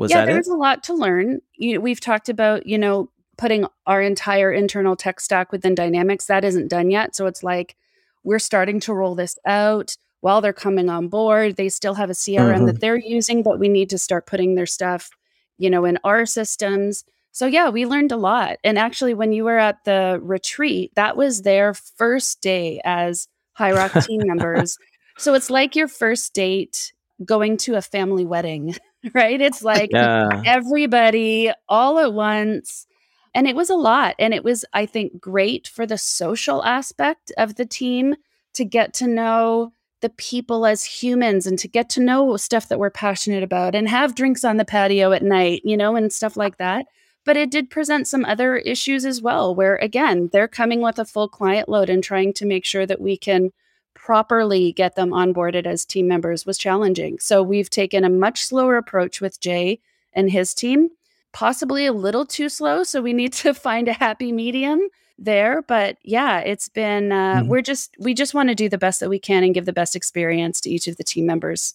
Was 0.00 0.10
yeah 0.10 0.22
that 0.22 0.26
there 0.26 0.34
it? 0.34 0.38
was 0.38 0.48
a 0.48 0.54
lot 0.56 0.82
to 0.84 0.94
learn 0.94 1.42
you, 1.54 1.80
we've 1.80 2.00
talked 2.00 2.28
about 2.28 2.66
you 2.66 2.76
know 2.76 3.08
putting 3.38 3.66
our 3.86 4.02
entire 4.02 4.50
internal 4.50 4.96
tech 4.96 5.20
stack 5.20 5.52
within 5.52 5.76
dynamics 5.76 6.26
that 6.26 6.44
isn't 6.44 6.66
done 6.66 6.90
yet 6.90 7.14
so 7.14 7.26
it's 7.26 7.44
like 7.44 7.76
we're 8.24 8.38
starting 8.38 8.80
to 8.80 8.94
roll 8.94 9.14
this 9.14 9.36
out 9.46 9.96
while 10.20 10.40
they're 10.40 10.52
coming 10.52 10.88
on 10.88 11.08
board 11.08 11.56
they 11.56 11.68
still 11.68 11.94
have 11.94 12.10
a 12.10 12.14
crm 12.14 12.60
Mhm. 12.62 12.66
that 12.66 12.80
they're 12.80 12.96
using 12.98 13.42
but 13.42 13.58
we 13.58 13.68
need 13.68 13.90
to 13.90 13.98
start 13.98 14.26
putting 14.26 14.54
their 14.54 14.66
stuff 14.66 15.10
you 15.58 15.70
know 15.70 15.84
in 15.84 15.98
our 16.04 16.26
systems 16.26 17.04
so 17.32 17.46
yeah 17.46 17.68
we 17.70 17.86
learned 17.86 18.12
a 18.12 18.16
lot 18.16 18.58
and 18.64 18.78
actually 18.78 19.14
when 19.14 19.32
you 19.32 19.44
were 19.44 19.58
at 19.58 19.84
the 19.84 20.18
retreat 20.22 20.92
that 20.96 21.16
was 21.16 21.42
their 21.42 21.74
first 21.74 22.40
day 22.42 22.80
as 22.84 23.28
high 23.52 23.72
rock 23.72 23.92
team 24.04 24.20
members 24.24 24.76
so 25.18 25.34
it's 25.34 25.50
like 25.50 25.74
your 25.76 25.88
first 25.88 26.34
date 26.34 26.92
going 27.24 27.56
to 27.56 27.74
a 27.74 27.82
family 27.82 28.24
wedding 28.24 28.74
right 29.14 29.40
it's 29.40 29.62
like 29.62 29.90
yeah. 29.92 30.28
everybody 30.44 31.50
all 31.68 31.98
at 31.98 32.12
once. 32.12 32.86
And 33.34 33.46
it 33.46 33.56
was 33.56 33.70
a 33.70 33.76
lot. 33.76 34.14
And 34.18 34.34
it 34.34 34.44
was, 34.44 34.64
I 34.72 34.86
think, 34.86 35.20
great 35.20 35.68
for 35.68 35.86
the 35.86 35.98
social 35.98 36.64
aspect 36.64 37.32
of 37.38 37.56
the 37.56 37.66
team 37.66 38.16
to 38.54 38.64
get 38.64 38.92
to 38.94 39.06
know 39.06 39.72
the 40.00 40.10
people 40.10 40.66
as 40.66 40.84
humans 40.84 41.46
and 41.46 41.58
to 41.58 41.68
get 41.68 41.88
to 41.90 42.00
know 42.00 42.36
stuff 42.36 42.68
that 42.68 42.78
we're 42.78 42.90
passionate 42.90 43.42
about 43.42 43.74
and 43.74 43.88
have 43.88 44.14
drinks 44.14 44.44
on 44.44 44.56
the 44.56 44.64
patio 44.64 45.12
at 45.12 45.22
night, 45.22 45.62
you 45.64 45.76
know, 45.76 45.94
and 45.94 46.12
stuff 46.12 46.36
like 46.36 46.56
that. 46.56 46.86
But 47.26 47.36
it 47.36 47.50
did 47.50 47.70
present 47.70 48.08
some 48.08 48.24
other 48.24 48.56
issues 48.56 49.04
as 49.04 49.20
well, 49.20 49.54
where 49.54 49.76
again, 49.76 50.30
they're 50.32 50.48
coming 50.48 50.80
with 50.80 50.98
a 50.98 51.04
full 51.04 51.28
client 51.28 51.68
load 51.68 51.90
and 51.90 52.02
trying 52.02 52.32
to 52.34 52.46
make 52.46 52.64
sure 52.64 52.86
that 52.86 53.00
we 53.00 53.16
can 53.16 53.50
properly 53.94 54.72
get 54.72 54.96
them 54.96 55.10
onboarded 55.10 55.66
as 55.66 55.84
team 55.84 56.08
members 56.08 56.46
was 56.46 56.56
challenging. 56.56 57.18
So 57.18 57.42
we've 57.42 57.68
taken 57.68 58.02
a 58.02 58.08
much 58.08 58.42
slower 58.42 58.78
approach 58.78 59.20
with 59.20 59.40
Jay 59.40 59.80
and 60.14 60.30
his 60.30 60.54
team, 60.54 60.88
possibly 61.32 61.86
a 61.86 61.92
little 61.92 62.24
too 62.26 62.48
slow. 62.48 62.82
So 62.82 63.00
we 63.02 63.12
need 63.12 63.32
to 63.34 63.54
find 63.68 63.88
a 63.88 63.92
happy 63.92 64.32
medium 64.32 64.80
there. 65.18 65.62
But 65.62 65.98
yeah, 66.02 66.38
it's 66.40 66.68
been, 66.68 67.12
uh, 67.12 67.42
Mhm. 67.42 67.48
we're 67.48 67.62
just, 67.62 67.94
we 67.98 68.14
just 68.14 68.32
want 68.34 68.48
to 68.48 68.54
do 68.54 68.68
the 68.68 68.78
best 68.78 69.00
that 69.00 69.10
we 69.10 69.18
can 69.18 69.44
and 69.44 69.54
give 69.54 69.66
the 69.66 69.72
best 69.72 69.94
experience 69.94 70.60
to 70.62 70.70
each 70.70 70.88
of 70.88 70.96
the 70.96 71.04
team 71.04 71.26
members. 71.26 71.74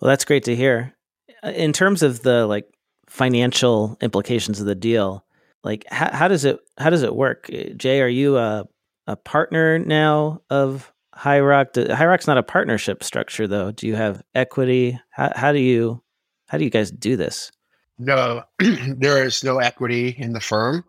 Well, 0.00 0.08
that's 0.08 0.24
great 0.24 0.44
to 0.44 0.56
hear. 0.56 0.94
Uh, 1.42 1.50
In 1.50 1.72
terms 1.72 2.02
of 2.02 2.22
the 2.22 2.46
like 2.46 2.66
financial 3.08 3.96
implications 4.00 4.60
of 4.60 4.66
the 4.66 4.74
deal, 4.74 5.24
like 5.64 5.84
how, 5.90 6.10
how 6.12 6.28
does 6.28 6.44
it 6.44 6.58
how 6.78 6.90
does 6.90 7.02
it 7.02 7.14
work? 7.16 7.50
Uh, 7.52 7.70
Jay, 7.76 8.00
are 8.00 8.08
you 8.08 8.36
a 8.38 8.64
a 9.06 9.16
partner 9.16 9.78
now 9.78 10.40
of 10.50 10.92
High 11.14 11.40
Rock? 11.40 11.72
Do- 11.72 11.92
High 11.92 12.06
Rock's 12.06 12.26
not 12.26 12.38
a 12.38 12.42
partnership 12.42 13.02
structure 13.02 13.46
though. 13.48 13.70
Do 13.72 13.86
you 13.86 13.96
have 13.96 14.22
equity? 14.34 15.00
How 15.10 15.32
how 15.34 15.52
do 15.52 15.58
you 15.58 16.02
how 16.48 16.58
do 16.58 16.64
you 16.64 16.70
guys 16.70 16.90
do 16.90 17.16
this? 17.16 17.50
No, 17.98 18.44
there 18.58 19.24
is 19.24 19.42
no 19.44 19.58
equity 19.58 20.14
in 20.18 20.32
the 20.32 20.40
firm. 20.40 20.84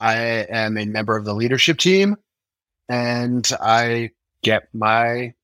I 0.00 0.16
am 0.50 0.76
a 0.78 0.84
member 0.86 1.16
of 1.16 1.24
the 1.24 1.34
leadership 1.34 1.78
team, 1.78 2.16
and 2.88 3.48
I 3.60 4.10
get 4.42 4.68
my 4.72 5.34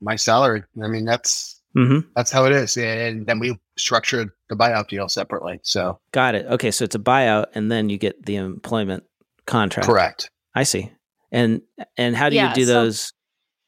my 0.00 0.16
salary. 0.16 0.64
I 0.82 0.88
mean, 0.88 1.04
that's 1.04 1.56
Mm-hmm. 1.76 2.08
that's 2.16 2.32
how 2.32 2.46
it 2.46 2.52
is. 2.52 2.76
And 2.76 3.28
then 3.28 3.38
we 3.38 3.56
structured 3.78 4.30
the 4.48 4.56
buyout 4.56 4.88
deal 4.88 5.08
separately. 5.08 5.60
So 5.62 6.00
Got 6.10 6.34
it. 6.34 6.44
Okay, 6.46 6.72
so 6.72 6.84
it's 6.84 6.96
a 6.96 6.98
buyout, 6.98 7.46
and 7.54 7.70
then 7.70 7.88
you 7.88 7.96
get 7.96 8.26
the 8.26 8.34
employment 8.34 9.04
contract. 9.46 9.86
correct. 9.86 10.30
I 10.52 10.64
see. 10.64 10.90
And 11.30 11.62
and 11.96 12.16
how 12.16 12.28
do 12.28 12.34
Yeah, 12.34 12.48
you 12.48 12.54
do 12.56 12.64
so- 12.64 12.72
those? 12.72 13.12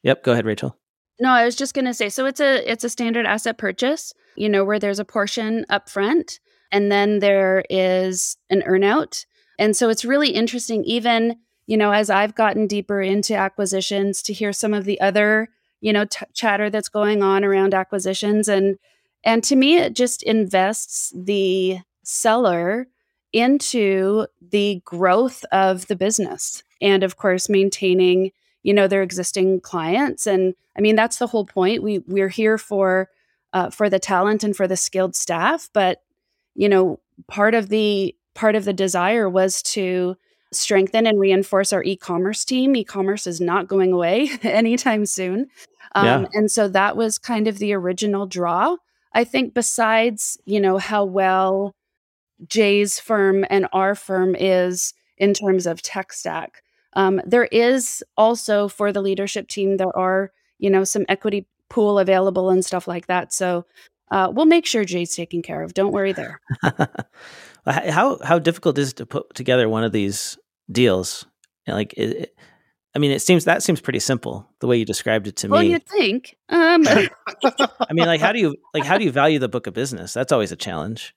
Yep. 0.03 0.23
Go 0.25 0.33
ahead, 0.33 0.45
Rachel. 0.45 0.77
No, 1.21 1.29
I 1.29 1.45
was 1.45 1.55
just 1.55 1.73
going 1.73 1.85
to 1.85 1.93
say 1.93 2.09
so 2.09 2.25
it's 2.25 2.41
a 2.41 2.69
it's 2.69 2.83
a 2.83 2.89
standard 2.89 3.25
asset 3.25 3.57
purchase, 3.57 4.11
you 4.35 4.49
know, 4.49 4.65
where 4.65 4.79
there's 4.79 4.99
a 4.99 5.05
portion 5.05 5.65
up 5.69 5.87
front 5.89 6.41
and 6.73 6.91
then 6.91 7.19
there 7.19 7.63
is 7.69 8.35
an 8.49 8.63
earnout. 8.63 9.25
And 9.59 9.77
so 9.77 9.89
it's 9.89 10.03
really 10.03 10.31
interesting 10.31 10.83
even, 10.83 11.37
you 11.67 11.77
know, 11.77 11.91
as 11.91 12.09
I've 12.09 12.33
gotten 12.33 12.65
deeper 12.65 12.99
into 12.99 13.35
acquisitions 13.35 14.23
to 14.23 14.33
hear 14.33 14.51
some 14.51 14.73
of 14.73 14.83
the 14.83 14.99
other, 14.99 15.49
you 15.79 15.93
know, 15.93 16.05
t- 16.05 16.25
chatter 16.33 16.71
that's 16.71 16.89
going 16.89 17.21
on 17.21 17.45
around 17.45 17.73
acquisitions 17.75 18.49
and 18.49 18.77
and 19.23 19.43
to 19.45 19.55
me 19.55 19.77
it 19.77 19.93
just 19.95 20.23
invests 20.23 21.13
the 21.15 21.77
seller 22.03 22.87
into 23.31 24.25
the 24.41 24.81
growth 24.83 25.45
of 25.51 25.87
the 25.87 25.95
business 25.95 26.63
and 26.81 27.03
of 27.03 27.15
course 27.15 27.47
maintaining 27.47 28.31
you 28.63 28.73
know 28.73 28.87
their 28.87 29.01
existing 29.01 29.61
clients 29.61 30.27
and 30.27 30.55
i 30.77 30.81
mean 30.81 30.95
that's 30.95 31.17
the 31.17 31.27
whole 31.27 31.45
point 31.45 31.81
we 31.81 31.99
we're 31.99 32.27
here 32.27 32.57
for 32.57 33.09
uh, 33.53 33.69
for 33.69 33.89
the 33.89 33.99
talent 33.99 34.43
and 34.43 34.55
for 34.55 34.67
the 34.67 34.75
skilled 34.75 35.15
staff 35.15 35.69
but 35.73 36.01
you 36.55 36.69
know 36.69 36.99
part 37.27 37.55
of 37.55 37.69
the 37.69 38.15
part 38.35 38.55
of 38.55 38.65
the 38.65 38.73
desire 38.73 39.29
was 39.29 39.61
to 39.61 40.15
strengthen 40.51 41.07
and 41.07 41.19
reinforce 41.19 41.73
our 41.73 41.83
e-commerce 41.83 42.45
team 42.45 42.75
e-commerce 42.75 43.25
is 43.27 43.41
not 43.41 43.67
going 43.67 43.91
away 43.91 44.29
anytime 44.43 45.05
soon 45.05 45.47
um, 45.95 46.05
Yeah. 46.05 46.25
and 46.33 46.51
so 46.51 46.67
that 46.69 46.95
was 46.97 47.17
kind 47.17 47.47
of 47.47 47.57
the 47.59 47.73
original 47.73 48.25
draw 48.27 48.75
i 49.13 49.23
think 49.23 49.53
besides 49.53 50.37
you 50.45 50.59
know 50.59 50.77
how 50.77 51.05
well 51.05 51.73
jay's 52.47 52.99
firm 52.99 53.45
and 53.49 53.67
our 53.73 53.95
firm 53.95 54.35
is 54.37 54.93
in 55.17 55.33
terms 55.33 55.65
of 55.65 55.81
tech 55.81 56.13
stack 56.13 56.61
um, 56.95 57.21
there 57.25 57.45
is 57.45 58.03
also 58.17 58.67
for 58.67 58.91
the 58.91 59.01
leadership 59.01 59.47
team, 59.47 59.77
there 59.77 59.97
are, 59.97 60.31
you 60.59 60.69
know, 60.69 60.83
some 60.83 61.05
equity 61.09 61.47
pool 61.67 61.97
available 61.97 62.51
and 62.51 62.63
stuff 62.63 62.87
like 62.87 63.07
that. 63.07 63.33
So 63.33 63.65
uh, 64.13 64.29
we'll 64.31 64.45
make 64.45 64.67
sure 64.67 64.85
Jay's 64.85 65.15
taken 65.15 65.41
care 65.41 65.63
of. 65.63 65.73
Don't 65.73 65.91
worry 65.91 66.13
there. 66.13 66.39
how 67.65 68.19
how 68.23 68.37
difficult 68.37 68.77
is 68.77 68.91
it 68.91 68.97
to 68.97 69.05
put 69.07 69.33
together 69.33 69.67
one 69.67 69.83
of 69.83 69.91
these 69.91 70.37
deals? 70.71 71.25
Like, 71.67 71.93
it, 71.93 72.35
I 72.95 72.99
mean, 72.99 73.09
it 73.09 73.23
seems 73.23 73.45
that 73.45 73.63
seems 73.63 73.81
pretty 73.81 73.99
simple 73.99 74.47
the 74.59 74.67
way 74.67 74.77
you 74.77 74.85
described 74.85 75.25
it 75.25 75.35
to 75.37 75.47
me. 75.47 75.51
Well, 75.51 75.63
you 75.63 75.79
think? 75.79 76.37
Um, 76.49 76.85
I 76.87 77.91
mean, 77.91 78.05
like, 78.05 78.21
how 78.21 78.31
do 78.31 78.39
you 78.39 78.55
like 78.75 78.83
how 78.85 78.99
do 78.99 79.03
you 79.03 79.11
value 79.11 79.39
the 79.39 79.49
book 79.49 79.65
of 79.65 79.73
business? 79.73 80.13
That's 80.13 80.31
always 80.31 80.51
a 80.51 80.55
challenge. 80.55 81.15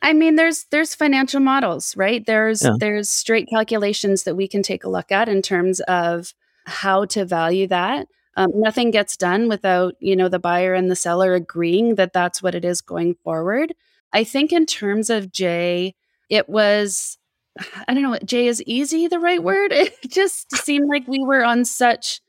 I 0.00 0.14
mean, 0.14 0.36
there's 0.36 0.64
there's 0.70 0.94
financial 0.94 1.40
models, 1.40 1.94
right? 1.98 2.24
There's 2.24 2.62
Yeah. 2.62 2.76
there's 2.80 3.10
straight 3.10 3.48
calculations 3.50 4.22
that 4.22 4.36
we 4.36 4.48
can 4.48 4.62
take 4.62 4.84
a 4.84 4.88
look 4.88 5.12
at 5.12 5.28
in 5.28 5.42
terms 5.42 5.80
of 5.80 6.32
how 6.66 7.04
to 7.06 7.26
value 7.26 7.66
that. 7.66 8.06
Um, 8.38 8.52
nothing 8.54 8.92
gets 8.92 9.16
done 9.16 9.48
without 9.48 9.94
you 9.98 10.14
know 10.14 10.28
the 10.28 10.38
buyer 10.38 10.72
and 10.72 10.88
the 10.88 10.96
seller 10.96 11.34
agreeing 11.34 11.96
that 11.96 12.12
that's 12.12 12.40
what 12.40 12.54
it 12.54 12.64
is 12.64 12.80
going 12.80 13.16
forward. 13.24 13.74
I 14.12 14.22
think 14.22 14.52
in 14.52 14.64
terms 14.64 15.10
of 15.10 15.32
Jay, 15.32 15.96
it 16.30 16.48
was 16.48 17.18
I 17.88 17.94
don't 17.94 18.04
know, 18.04 18.18
Jay 18.24 18.46
is 18.46 18.62
easy 18.62 19.08
the 19.08 19.18
right 19.18 19.42
word? 19.42 19.72
It 19.72 19.92
just 20.08 20.54
seemed 20.56 20.88
like 20.88 21.08
we 21.08 21.18
were 21.18 21.44
on 21.44 21.64
such 21.64 22.20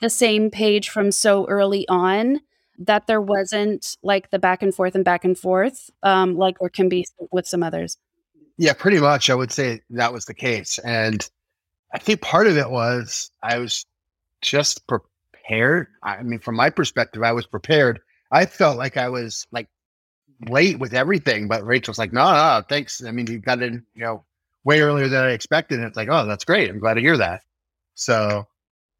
the 0.00 0.10
same 0.10 0.50
page 0.50 0.90
from 0.90 1.12
so 1.12 1.46
early 1.46 1.88
on 1.88 2.40
that 2.78 3.06
there 3.06 3.20
wasn't 3.20 3.96
like 4.02 4.30
the 4.30 4.40
back 4.40 4.62
and 4.62 4.74
forth 4.74 4.96
and 4.96 5.04
back 5.04 5.24
and 5.24 5.38
forth 5.38 5.90
um, 6.02 6.36
like 6.36 6.58
there 6.58 6.70
can 6.70 6.88
be 6.88 7.06
with 7.30 7.46
some 7.46 7.62
others. 7.62 7.98
Yeah, 8.58 8.72
pretty 8.72 8.98
much. 8.98 9.30
I 9.30 9.36
would 9.36 9.52
say 9.52 9.80
that 9.90 10.12
was 10.12 10.24
the 10.24 10.34
case. 10.34 10.78
And 10.78 11.28
I 11.94 11.98
think 11.98 12.20
part 12.20 12.48
of 12.48 12.56
it 12.56 12.68
was 12.68 13.30
I 13.44 13.58
was 13.58 13.86
just 14.40 14.86
prepared. 15.42 15.88
I 16.02 16.22
mean, 16.22 16.38
from 16.38 16.56
my 16.56 16.70
perspective, 16.70 17.22
I 17.22 17.32
was 17.32 17.46
prepared. 17.46 18.00
I 18.30 18.46
felt 18.46 18.78
like 18.78 18.96
I 18.96 19.08
was 19.08 19.46
like 19.52 19.68
late 20.48 20.78
with 20.78 20.94
everything, 20.94 21.48
but 21.48 21.64
Rachel's 21.64 21.98
like, 21.98 22.12
no, 22.12 22.32
no, 22.32 22.62
thanks. 22.68 23.02
I 23.04 23.10
mean, 23.10 23.26
you 23.26 23.38
got 23.38 23.62
in, 23.62 23.84
you 23.94 24.02
know, 24.04 24.24
way 24.64 24.80
earlier 24.80 25.08
than 25.08 25.24
I 25.24 25.30
expected. 25.32 25.78
And 25.78 25.86
it's 25.88 25.96
like, 25.96 26.08
oh, 26.10 26.26
that's 26.26 26.44
great. 26.44 26.70
I'm 26.70 26.78
glad 26.78 26.94
to 26.94 27.00
hear 27.00 27.16
that. 27.18 27.42
So, 27.94 28.46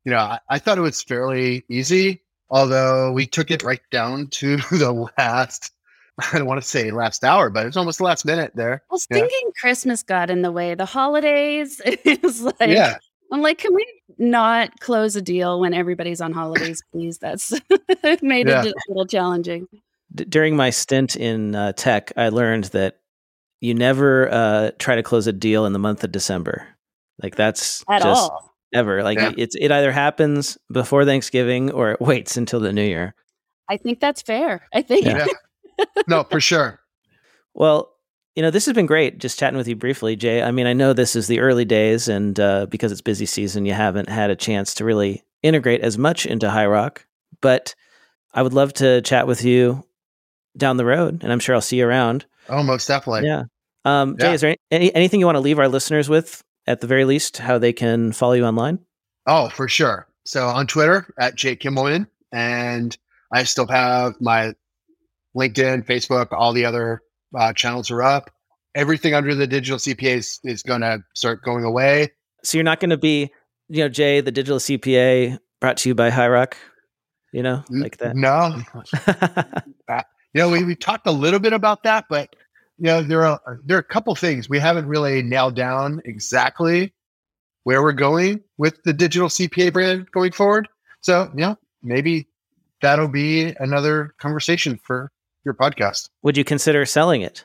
you 0.04 0.12
know, 0.12 0.18
I, 0.18 0.38
I 0.48 0.58
thought 0.58 0.78
it 0.78 0.82
was 0.82 1.02
fairly 1.02 1.64
easy, 1.68 2.22
although 2.50 3.12
we 3.12 3.26
took 3.26 3.50
it 3.50 3.62
right 3.62 3.80
down 3.90 4.28
to 4.32 4.56
the 4.70 5.08
last, 5.18 5.70
I 6.18 6.38
don't 6.38 6.46
want 6.46 6.60
to 6.60 6.68
say 6.68 6.90
last 6.90 7.24
hour, 7.24 7.48
but 7.48 7.66
it's 7.66 7.76
almost 7.76 7.98
the 7.98 8.04
last 8.04 8.24
minute 8.26 8.52
there. 8.54 8.82
I 8.90 8.92
was 8.92 9.06
Yeah. 9.10 9.18
thinking 9.18 9.50
Christmas 9.58 10.02
got 10.02 10.28
in 10.30 10.42
the 10.42 10.52
way. 10.52 10.74
The 10.74 10.84
holidays. 10.84 11.80
Was 12.22 12.42
like 12.42 12.54
yeah. 12.60 12.98
I'm 13.32 13.42
like, 13.42 13.58
can 13.58 13.74
we 13.74 13.86
not 14.18 14.78
close 14.80 15.16
a 15.16 15.22
deal 15.22 15.58
when 15.58 15.74
everybody's 15.74 16.20
on 16.20 16.32
holidays, 16.32 16.82
please? 16.92 17.18
That's 17.18 17.52
made 18.22 18.46
Yeah. 18.48 18.64
it 18.64 18.74
a 18.74 18.74
little 18.88 19.06
challenging. 19.06 19.66
D- 20.14 20.24
during 20.26 20.54
my 20.56 20.70
stint 20.70 21.16
in 21.16 21.54
uh, 21.54 21.72
tech, 21.72 22.12
I 22.16 22.28
learned 22.28 22.64
that 22.66 22.98
you 23.60 23.74
never 23.74 24.30
uh, 24.30 24.70
try 24.78 24.96
to 24.96 25.02
close 25.02 25.26
a 25.26 25.32
deal 25.32 25.66
in 25.66 25.72
the 25.72 25.78
month 25.78 26.04
of 26.04 26.12
December. 26.12 26.66
Like 27.22 27.34
that's 27.36 27.84
At 27.88 28.02
just 28.02 28.30
all. 28.30 28.54
ever. 28.74 29.02
Like 29.02 29.18
Yeah. 29.18 29.32
it's 29.38 29.54
it 29.54 29.70
either 29.70 29.92
happens 29.92 30.58
before 30.70 31.04
Thanksgiving 31.04 31.70
or 31.70 31.92
it 31.92 32.00
waits 32.02 32.36
until 32.36 32.60
the 32.60 32.72
new 32.72 32.84
year. 32.84 33.14
I 33.70 33.76
think 33.76 34.00
that's 34.00 34.20
fair. 34.22 34.66
I 34.74 34.82
think 34.82 35.06
Yeah. 35.06 35.26
no, 36.08 36.24
for 36.24 36.40
sure. 36.50 36.80
Well, 37.54 37.91
you 38.34 38.42
know, 38.42 38.50
this 38.50 38.66
has 38.66 38.74
been 38.74 38.86
great 38.86 39.18
just 39.18 39.38
chatting 39.38 39.56
with 39.56 39.68
you 39.68 39.76
briefly, 39.76 40.16
Jay. 40.16 40.42
I 40.42 40.50
mean, 40.50 40.66
I 40.66 40.72
know 40.72 40.92
this 40.92 41.16
is 41.16 41.26
the 41.26 41.40
early 41.40 41.64
days, 41.64 42.08
and 42.08 42.38
uh, 42.40 42.66
because 42.66 42.92
it's 42.92 43.00
busy 43.00 43.26
season, 43.26 43.66
you 43.66 43.74
haven't 43.74 44.08
had 44.08 44.30
a 44.30 44.36
chance 44.36 44.74
to 44.74 44.84
really 44.84 45.22
integrate 45.42 45.80
as 45.82 45.98
much 45.98 46.26
into 46.26 46.50
High 46.50 46.66
Rock. 46.66 47.06
But 47.40 47.74
I 48.32 48.42
would 48.42 48.54
love 48.54 48.72
to 48.74 49.02
chat 49.02 49.26
with 49.26 49.44
you 49.44 49.84
down 50.56 50.76
the 50.76 50.84
road, 50.84 51.22
and 51.22 51.32
I'm 51.32 51.40
sure 51.40 51.54
I'll 51.54 51.60
see 51.60 51.78
you 51.78 51.86
around. 51.86 52.24
Oh, 52.48 52.62
most 52.62 52.86
definitely. 52.88 53.26
Yeah. 53.28 53.44
Um, 53.84 54.16
Jay, 54.18 54.28
Yeah. 54.28 54.32
is 54.32 54.40
there 54.40 54.56
any, 54.70 54.94
anything 54.94 55.20
you 55.20 55.26
want 55.26 55.36
to 55.36 55.40
leave 55.40 55.58
our 55.58 55.68
listeners 55.68 56.08
with, 56.08 56.42
at 56.66 56.80
the 56.80 56.86
very 56.86 57.04
least, 57.04 57.38
how 57.38 57.58
they 57.58 57.72
can 57.72 58.12
follow 58.12 58.34
you 58.34 58.44
online? 58.44 58.78
Oh, 59.26 59.48
for 59.48 59.68
sure. 59.68 60.06
So 60.24 60.46
on 60.46 60.66
Twitter 60.66 61.12
at 61.18 61.34
Jay 61.34 61.56
Kimmelman, 61.56 62.06
and 62.30 62.96
I 63.32 63.42
still 63.44 63.66
have 63.66 64.14
my 64.20 64.54
LinkedIn, 65.36 65.84
Facebook, 65.86 66.28
all 66.32 66.52
the 66.52 66.64
other 66.64 67.02
uh, 67.34 67.52
channels 67.52 67.90
are 67.90 68.02
up. 68.02 68.30
Everything 68.74 69.14
under 69.14 69.34
the 69.34 69.46
digital 69.46 69.78
CPA 69.78 70.16
is, 70.16 70.40
is 70.44 70.62
going 70.62 70.80
to 70.80 71.02
start 71.14 71.42
going 71.42 71.64
away. 71.64 72.10
So 72.42 72.56
you're 72.56 72.64
not 72.64 72.80
going 72.80 72.90
to 72.90 72.96
be, 72.96 73.30
you 73.68 73.82
know, 73.82 73.88
Jay, 73.88 74.20
the 74.20 74.32
digital 74.32 74.58
CPA, 74.58 75.38
brought 75.60 75.76
to 75.78 75.88
you 75.88 75.94
by 75.94 76.10
High 76.10 76.28
Rock, 76.28 76.56
you 77.32 77.42
know, 77.42 77.64
like 77.70 77.98
that. 77.98 78.16
No, 78.16 78.60
you 80.34 80.40
know, 80.40 80.50
we, 80.50 80.64
we 80.64 80.74
talked 80.74 81.06
a 81.06 81.12
little 81.12 81.38
bit 81.38 81.52
about 81.52 81.82
that, 81.84 82.06
but 82.08 82.34
you 82.78 82.86
know, 82.86 83.02
there 83.02 83.24
are 83.24 83.60
there 83.64 83.76
are 83.76 83.80
a 83.80 83.84
couple 83.84 84.14
things 84.16 84.48
we 84.48 84.58
haven't 84.58 84.86
really 84.86 85.22
nailed 85.22 85.54
down 85.54 86.00
exactly 86.04 86.92
where 87.64 87.82
we're 87.82 87.92
going 87.92 88.40
with 88.58 88.82
the 88.84 88.92
digital 88.92 89.28
CPA 89.28 89.72
brand 89.72 90.10
going 90.10 90.32
forward. 90.32 90.68
So, 91.00 91.30
you 91.34 91.42
know, 91.42 91.56
maybe 91.82 92.28
that'll 92.80 93.08
be 93.08 93.54
another 93.60 94.14
conversation 94.18 94.80
for 94.82 95.12
your 95.44 95.54
podcast. 95.54 96.10
Would 96.22 96.36
you 96.36 96.44
consider 96.44 96.84
selling 96.86 97.22
it? 97.22 97.44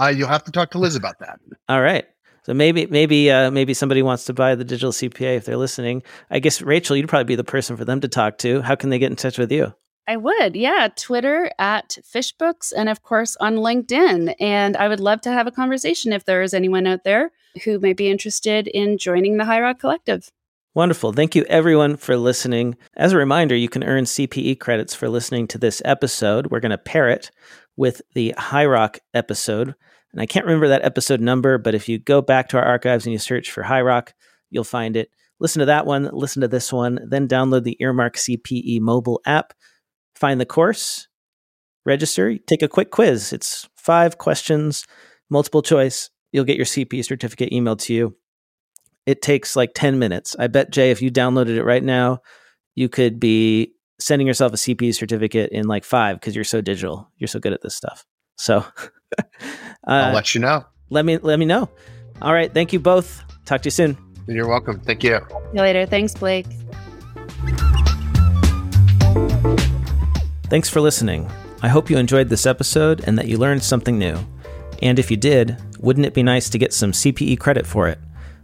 Uh, 0.00 0.08
you'll 0.08 0.28
have 0.28 0.44
to 0.44 0.52
talk 0.52 0.70
to 0.70 0.78
Liz 0.78 0.96
about 0.96 1.18
that. 1.18 1.40
All 1.68 1.82
right. 1.82 2.06
So 2.44 2.54
maybe 2.54 2.86
maybe 2.86 3.30
uh, 3.30 3.50
maybe 3.50 3.74
somebody 3.74 4.02
wants 4.02 4.24
to 4.24 4.32
buy 4.32 4.54
the 4.54 4.64
digital 4.64 4.92
CPA 4.92 5.36
if 5.36 5.44
they're 5.44 5.58
listening. 5.58 6.02
I 6.30 6.38
guess 6.38 6.62
Rachel, 6.62 6.96
you'd 6.96 7.08
probably 7.08 7.24
be 7.24 7.36
the 7.36 7.44
person 7.44 7.76
for 7.76 7.84
them 7.84 8.00
to 8.00 8.08
talk 8.08 8.38
to. 8.38 8.62
How 8.62 8.74
can 8.74 8.90
they 8.90 8.98
get 8.98 9.10
in 9.10 9.16
touch 9.16 9.38
with 9.38 9.52
you? 9.52 9.74
I 10.08 10.16
would, 10.16 10.56
yeah. 10.56 10.88
Twitter 10.96 11.52
at 11.58 11.98
Fishbooks 12.02 12.72
and 12.72 12.88
of 12.88 13.02
course 13.02 13.36
on 13.36 13.56
LinkedIn. 13.56 14.34
And 14.40 14.76
I 14.76 14.88
would 14.88 15.00
love 15.00 15.20
to 15.20 15.30
have 15.30 15.46
a 15.46 15.52
conversation 15.52 16.12
if 16.12 16.24
there 16.24 16.42
is 16.42 16.54
anyone 16.54 16.86
out 16.86 17.04
there 17.04 17.30
who 17.64 17.78
may 17.78 17.92
be 17.92 18.10
interested 18.10 18.66
in 18.66 18.98
joining 18.98 19.36
the 19.36 19.44
High 19.44 19.60
Rock 19.60 19.78
Collective. 19.78 20.30
Wonderful. 20.72 21.12
Thank 21.12 21.34
you, 21.34 21.44
everyone, 21.48 21.96
for 21.96 22.16
listening. 22.16 22.76
As 22.96 23.12
a 23.12 23.16
reminder, 23.16 23.56
you 23.56 23.68
can 23.68 23.82
earn 23.82 24.04
CPE 24.04 24.60
credits 24.60 24.94
for 24.94 25.08
listening 25.08 25.48
to 25.48 25.58
this 25.58 25.82
episode. 25.84 26.46
We're 26.46 26.60
going 26.60 26.70
to 26.70 26.78
pair 26.78 27.08
it 27.08 27.32
with 27.76 28.00
the 28.14 28.34
High 28.38 28.66
Rock 28.66 29.00
episode. 29.12 29.74
And 30.12 30.20
I 30.20 30.26
can't 30.26 30.46
remember 30.46 30.68
that 30.68 30.84
episode 30.84 31.20
number, 31.20 31.58
but 31.58 31.74
if 31.74 31.88
you 31.88 31.98
go 31.98 32.22
back 32.22 32.48
to 32.50 32.56
our 32.56 32.64
archives 32.64 33.04
and 33.04 33.12
you 33.12 33.18
search 33.18 33.50
for 33.50 33.64
High 33.64 33.80
Rock, 33.80 34.14
you'll 34.48 34.62
find 34.62 34.96
it. 34.96 35.10
Listen 35.40 35.58
to 35.58 35.66
that 35.66 35.86
one, 35.86 36.08
listen 36.12 36.42
to 36.42 36.48
this 36.48 36.72
one, 36.72 37.00
then 37.08 37.26
download 37.26 37.64
the 37.64 37.76
Earmark 37.80 38.14
CPE 38.14 38.80
mobile 38.80 39.20
app, 39.26 39.54
find 40.14 40.40
the 40.40 40.46
course, 40.46 41.08
register, 41.84 42.38
take 42.46 42.62
a 42.62 42.68
quick 42.68 42.92
quiz. 42.92 43.32
It's 43.32 43.68
five 43.76 44.18
questions, 44.18 44.84
multiple 45.30 45.62
choice. 45.62 46.10
You'll 46.30 46.44
get 46.44 46.56
your 46.56 46.66
CPE 46.66 47.04
certificate 47.04 47.50
emailed 47.50 47.80
to 47.80 47.94
you 47.94 48.16
it 49.10 49.22
takes 49.22 49.56
like 49.56 49.72
10 49.74 49.98
minutes. 49.98 50.36
I 50.38 50.46
bet, 50.46 50.70
Jay, 50.70 50.92
if 50.92 51.02
you 51.02 51.10
downloaded 51.10 51.56
it 51.56 51.64
right 51.64 51.82
now, 51.82 52.20
you 52.76 52.88
could 52.88 53.18
be 53.18 53.72
sending 53.98 54.28
yourself 54.28 54.52
a 54.52 54.56
CPE 54.56 54.94
certificate 54.94 55.50
in 55.50 55.66
like 55.66 55.82
five 55.82 56.20
because 56.20 56.36
you're 56.36 56.44
so 56.44 56.60
digital. 56.60 57.10
You're 57.18 57.26
so 57.26 57.40
good 57.40 57.52
at 57.52 57.60
this 57.60 57.74
stuff. 57.74 58.06
So 58.38 58.64
I'll 59.84 60.10
uh, 60.10 60.14
let 60.14 60.32
you 60.32 60.40
know. 60.40 60.64
let 60.90 61.04
me 61.04 61.18
let 61.18 61.40
me 61.40 61.44
know. 61.44 61.68
All 62.22 62.32
right. 62.32 62.54
Thank 62.54 62.72
you 62.72 62.78
both. 62.78 63.24
Talk 63.46 63.62
to 63.62 63.66
you 63.66 63.72
soon. 63.72 63.98
You're 64.28 64.46
welcome. 64.46 64.78
Thank 64.78 65.02
you. 65.02 65.18
See 65.28 65.36
you 65.54 65.60
later. 65.60 65.86
Thanks, 65.86 66.14
Blake. 66.14 66.46
Thanks 70.44 70.68
for 70.68 70.80
listening. 70.80 71.28
I 71.62 71.68
hope 71.68 71.90
you 71.90 71.98
enjoyed 71.98 72.28
this 72.28 72.46
episode 72.46 73.02
and 73.08 73.18
that 73.18 73.26
you 73.26 73.38
learned 73.38 73.64
something 73.64 73.98
new. 73.98 74.16
And 74.82 75.00
if 75.00 75.10
you 75.10 75.16
did, 75.16 75.60
wouldn't 75.80 76.06
it 76.06 76.14
be 76.14 76.22
nice 76.22 76.48
to 76.50 76.58
get 76.58 76.72
some 76.72 76.92
CPE 76.92 77.40
credit 77.40 77.66
for 77.66 77.88
it? 77.88 77.98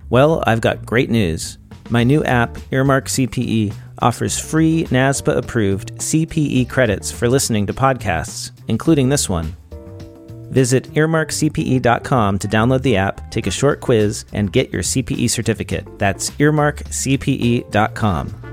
Well, 0.08 0.42
I've 0.46 0.60
got 0.60 0.86
great 0.86 1.10
news. 1.10 1.58
My 1.90 2.04
new 2.04 2.22
app, 2.24 2.58
Earmark 2.70 3.06
CPE, 3.06 3.74
offers 4.00 4.38
free 4.38 4.84
NASBA 4.86 5.36
approved 5.36 5.94
CPE 5.96 6.68
credits 6.68 7.10
for 7.10 7.28
listening 7.28 7.66
to 7.66 7.72
podcasts, 7.72 8.52
including 8.68 9.08
this 9.08 9.28
one. 9.28 9.56
Visit 10.50 10.84
earmarkcpe.com 10.94 12.38
to 12.38 12.48
download 12.48 12.82
the 12.82 12.96
app, 12.96 13.30
take 13.30 13.46
a 13.46 13.50
short 13.50 13.80
quiz, 13.80 14.24
and 14.32 14.52
get 14.52 14.72
your 14.72 14.82
CPE 14.82 15.28
certificate. 15.28 15.86
That's 15.98 16.30
earmarkcpe.com. 16.30 18.46